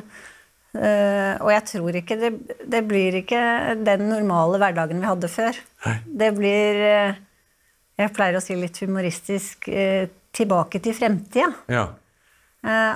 Uh, 0.69 1.33
og 1.41 1.49
jeg 1.49 1.63
tror 1.65 1.95
ikke 1.97 2.15
det, 2.19 2.29
det, 2.69 2.83
blir 2.85 3.15
ikke 3.23 3.41
den 3.81 4.03
normale 4.05 4.59
hverdagen 4.61 5.01
vi 5.01 5.09
hadde 5.09 5.31
før. 5.31 5.57
Nei. 5.85 5.95
Det 6.21 6.29
blir 6.37 6.81
uh, 6.83 7.17
Jeg 7.97 8.13
pleier 8.13 8.37
å 8.37 8.43
si 8.43 8.57
litt 8.57 8.77
humoristisk 8.83 9.65
uh, 9.73 10.05
tilbake 10.35 10.81
til 10.83 10.93
fremtida. 10.93 11.49
Ja. 11.71 11.87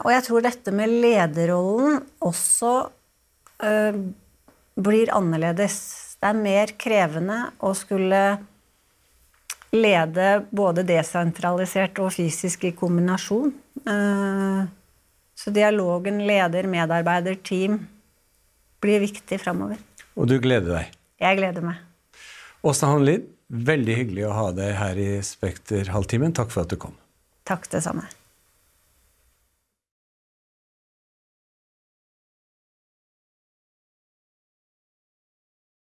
og 0.03 0.09
jeg 0.11 0.23
tror 0.27 0.43
dette 0.43 0.71
med 0.75 0.91
lederrollen 1.01 1.95
også 2.21 2.73
blir 4.75 5.11
annerledes. 5.15 5.77
Det 6.21 6.29
er 6.29 6.37
mer 6.37 6.73
krevende 6.77 7.39
å 7.63 7.71
skulle 7.73 8.21
lede 9.73 10.27
både 10.53 10.85
desentralisert 10.85 11.97
og 12.03 12.13
fysisk 12.13 12.67
i 12.69 12.73
kombinasjon. 12.77 13.49
Uh, 13.87 14.69
så 15.43 15.51
dialogen 15.51 16.21
leder-medarbeider-team 16.23 17.81
blir 18.83 19.01
viktig 19.03 19.41
framover. 19.41 19.81
Og 20.15 20.29
du 20.31 20.37
gleder 20.39 20.71
deg? 20.77 20.93
Jeg 21.19 21.39
gleder 21.41 21.65
meg. 21.65 21.81
Åsta 22.63 22.87
Hanlin, 22.87 23.25
veldig 23.51 23.97
hyggelig 23.97 24.27
å 24.29 24.35
ha 24.37 24.45
deg 24.55 24.71
her 24.79 24.99
i 25.03 25.09
Spekter 25.25 25.91
halvtimen. 25.91 26.31
Takk 26.35 26.53
for 26.53 26.63
at 26.63 26.71
du 26.71 26.79
kom. 26.79 26.95
Takk 27.43 27.67
det 27.73 27.83
samme. 27.83 28.05